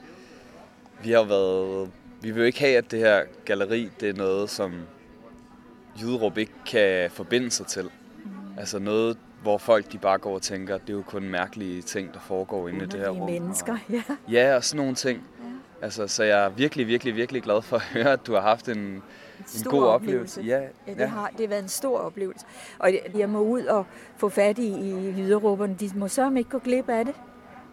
vi 1.03 1.11
har 1.11 1.23
været... 1.23 1.91
Vi 2.21 2.31
vil 2.31 2.39
jo 2.39 2.45
ikke 2.45 2.59
have, 2.59 2.77
at 2.77 2.91
det 2.91 2.99
her 2.99 3.23
galleri, 3.45 3.89
det 3.99 4.09
er 4.09 4.13
noget, 4.13 4.49
som 4.49 4.73
Jyderup 6.01 6.37
ikke 6.37 6.53
kan 6.65 7.11
forbinde 7.11 7.51
sig 7.51 7.67
til. 7.67 7.89
Altså 8.57 8.79
noget, 8.79 9.17
hvor 9.41 9.57
folk 9.57 9.91
de 9.91 9.97
bare 9.97 10.17
går 10.17 10.35
og 10.35 10.41
tænker, 10.41 10.77
det 10.77 10.89
er 10.89 10.93
jo 10.93 11.03
kun 11.07 11.23
mærkelige 11.29 11.81
ting, 11.81 12.13
der 12.13 12.19
foregår 12.19 12.67
inde 12.67 12.85
i 12.85 12.87
det 12.87 12.99
her 12.99 13.09
rum. 13.09 13.29
mennesker, 13.29 13.77
ja. 13.89 14.03
Ja, 14.31 14.55
og 14.55 14.63
sådan 14.63 14.77
nogle 14.77 14.95
ting. 14.95 15.23
Altså, 15.81 16.07
så 16.07 16.23
jeg 16.23 16.45
er 16.45 16.49
virkelig, 16.49 16.87
virkelig, 16.87 17.15
virkelig 17.15 17.43
glad 17.43 17.61
for 17.61 17.75
at 17.75 17.81
høre, 17.81 18.11
at 18.11 18.27
du 18.27 18.33
har 18.33 18.41
haft 18.41 18.69
en, 18.69 18.77
en 18.77 19.03
stor 19.45 19.71
god 19.71 19.83
oplevelse. 19.83 20.41
Ja, 20.41 20.59
Ja, 20.87 20.93
det, 20.93 21.09
har, 21.09 21.27
det 21.27 21.39
har 21.39 21.47
været 21.47 21.63
en 21.63 21.69
stor 21.69 21.99
oplevelse. 21.99 22.45
Og 22.79 22.91
jeg 23.17 23.29
må 23.29 23.39
ud 23.39 23.65
og 23.65 23.85
få 24.17 24.29
fat 24.29 24.57
i, 24.57 24.67
i 24.67 25.13
jyderupperne. 25.17 25.75
De 25.79 25.89
må 25.95 26.07
sørge 26.07 26.37
ikke 26.37 26.49
gå 26.49 26.59
glip 26.59 26.89
af 26.89 27.05
det. 27.05 27.13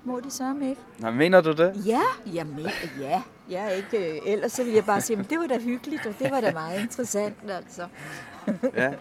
Må 0.05 0.21
de 0.21 0.31
sørge 0.31 0.68
ikke? 0.68 0.81
Nå, 0.99 1.11
mener 1.11 1.40
du 1.40 1.53
det? 1.53 1.83
Ja, 1.87 2.01
jeg 2.35 2.47
mener, 2.47 2.71
ja. 3.01 3.23
Jeg 3.50 3.64
er 3.66 3.70
ikke, 3.70 4.12
øh, 4.12 4.18
ellers 4.33 4.52
så 4.52 4.64
vil 4.64 4.72
jeg 4.72 4.85
bare 4.85 5.00
sige, 5.00 5.18
at 5.18 5.31
det 5.31 5.38
var 5.38 5.46
da 5.46 5.59
hyggeligt, 5.59 6.07
og 6.07 6.14
det 6.18 6.31
var 6.31 6.40
da 6.40 6.52
meget 6.52 6.81
interessant, 6.81 7.35
altså. 7.57 7.83
Ja. 8.76 8.90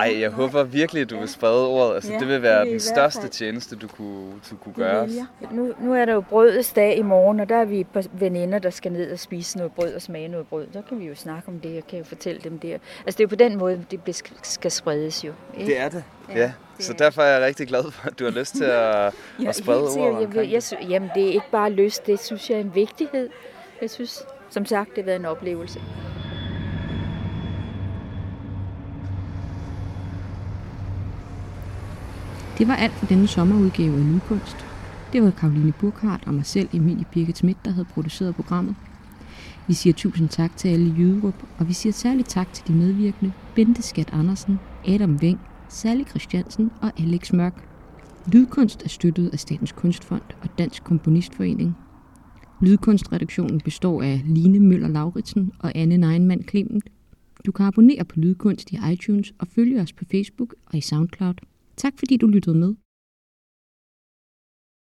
Ej, 0.00 0.20
jeg 0.20 0.30
håber 0.30 0.62
virkelig, 0.62 1.00
at 1.02 1.10
du 1.10 1.18
vil 1.18 1.28
sprede 1.28 1.66
ordet. 1.68 1.94
Altså, 1.94 2.12
Ja, 2.12 2.18
det 2.18 2.26
vil 2.26 2.34
det 2.34 2.42
være 2.42 2.68
i 2.68 2.70
den 2.70 2.80
største 2.80 3.20
fald. 3.20 3.30
tjeneste, 3.30 3.76
du 3.76 3.88
kunne, 3.88 4.32
du 4.50 4.56
kunne 4.56 4.72
Det 4.74 4.74
gøre. 4.76 5.08
jeg. 5.16 5.26
Nu, 5.50 5.74
nu 5.80 5.94
er 5.94 6.04
der 6.04 6.12
jo 6.12 6.20
brødets 6.20 6.72
dag 6.72 6.96
i 6.98 7.02
morgen, 7.02 7.40
og 7.40 7.48
der 7.48 7.56
er 7.56 7.64
vi 7.64 7.84
par 7.84 8.04
veninder, 8.12 8.58
der 8.58 8.70
skal 8.70 8.92
ned 8.92 9.12
og 9.12 9.18
spise 9.18 9.56
noget 9.56 9.72
brød 9.72 9.94
og 9.94 10.02
smage 10.02 10.28
noget 10.28 10.46
brød. 10.46 10.66
Så 10.72 10.82
kan 10.88 11.00
vi 11.00 11.04
jo 11.04 11.14
snakke 11.14 11.48
om 11.48 11.60
det, 11.60 11.78
og 11.82 11.86
kan 11.86 11.98
jo 11.98 12.04
fortælle 12.04 12.40
dem 12.44 12.58
det. 12.58 12.70
Altså 12.72 12.80
det 13.06 13.20
er 13.20 13.24
jo 13.24 13.28
på 13.28 13.34
den 13.34 13.58
måde, 13.58 13.84
det 14.06 14.22
skal 14.42 14.70
spredes 14.70 15.24
jo. 15.24 15.32
Ikke? 15.58 15.66
Det 15.72 15.80
er 15.80 15.88
det. 15.88 16.04
Ja, 16.28 16.38
Ja, 16.38 16.52
det 16.76 16.84
så 16.84 16.92
er- 16.92 16.96
derfor 16.96 17.22
er 17.22 17.36
jeg 17.38 17.46
rigtig 17.46 17.68
glad 17.68 17.90
for, 17.90 18.06
at 18.08 18.18
du 18.18 18.24
har 18.24 18.30
lyst 18.30 18.54
til 18.54 18.64
at, 18.64 19.14
Ja, 19.42 19.48
at 19.48 19.56
sprede 19.56 19.88
ordet 19.98 20.34
jeg, 20.34 20.50
jeg, 20.52 20.62
sy- 20.62 20.74
Jamen 20.88 21.10
det 21.14 21.22
er 21.28 21.32
ikke 21.32 21.50
bare 21.52 21.70
lyst, 21.70 22.06
det 22.06 22.20
synes 22.20 22.50
jeg 22.50 22.56
er 22.56 22.60
en 22.60 22.74
vigtighed. 22.74 23.28
Jeg 23.80 23.90
synes, 23.90 24.22
som 24.50 24.64
sagt, 24.64 24.88
det 24.88 24.98
har 24.98 25.04
været 25.04 25.20
en 25.20 25.24
oplevelse. 25.24 25.80
Det 32.58 32.68
var 32.68 32.76
alt 32.76 32.92
for 32.92 33.06
denne 33.06 33.26
sommerudgave 33.26 33.98
af 33.98 34.12
Lydkunst. 34.12 34.66
Det 35.12 35.22
var 35.22 35.30
Karoline 35.30 35.72
Burkhardt 35.72 36.26
og 36.26 36.34
mig 36.34 36.46
selv, 36.46 36.68
Emilie 36.72 37.04
Birgit 37.12 37.36
Schmidt, 37.36 37.64
der 37.64 37.70
havde 37.70 37.84
produceret 37.84 38.34
programmet. 38.34 38.76
Vi 39.66 39.74
siger 39.74 39.94
tusind 39.94 40.28
tak 40.28 40.56
til 40.56 40.68
alle 40.68 40.86
i 40.86 40.94
Jyderup, 40.98 41.34
og 41.58 41.68
vi 41.68 41.72
siger 41.72 41.92
særligt 41.92 42.28
tak 42.28 42.52
til 42.52 42.68
de 42.68 42.72
medvirkende, 42.72 43.32
Bente 43.54 43.82
Skat 43.82 44.10
Andersen, 44.12 44.60
Adam 44.88 45.18
Weng, 45.22 45.40
Sally 45.68 46.04
Christiansen 46.08 46.70
og 46.82 46.92
Alex 46.98 47.32
Mørk. 47.32 47.68
Lydkunst 48.26 48.82
er 48.84 48.88
støttet 48.88 49.30
af 49.32 49.38
Statens 49.38 49.72
Kunstfond 49.72 50.22
og 50.42 50.58
Dansk 50.58 50.84
Komponistforening. 50.84 51.76
Lydkunstredaktionen 52.62 53.60
består 53.60 54.02
af 54.02 54.22
Line 54.26 54.60
Møller 54.60 54.88
Lauritsen 54.88 55.52
og 55.58 55.72
Anne 55.74 55.96
Neinmann 55.96 56.48
Clement. 56.48 56.84
Du 57.46 57.52
kan 57.52 57.66
abonnere 57.66 58.04
på 58.04 58.20
Lydkunst 58.20 58.72
i 58.72 58.78
iTunes 58.92 59.34
og 59.38 59.46
følge 59.48 59.80
os 59.80 59.92
på 59.92 60.04
Facebook 60.10 60.54
og 60.66 60.78
i 60.78 60.80
SoundCloud. 60.80 61.34
Tak 61.76 61.92
fordi 61.98 62.16
du 62.16 62.26
lyttede 62.26 62.56
med. 62.56 62.74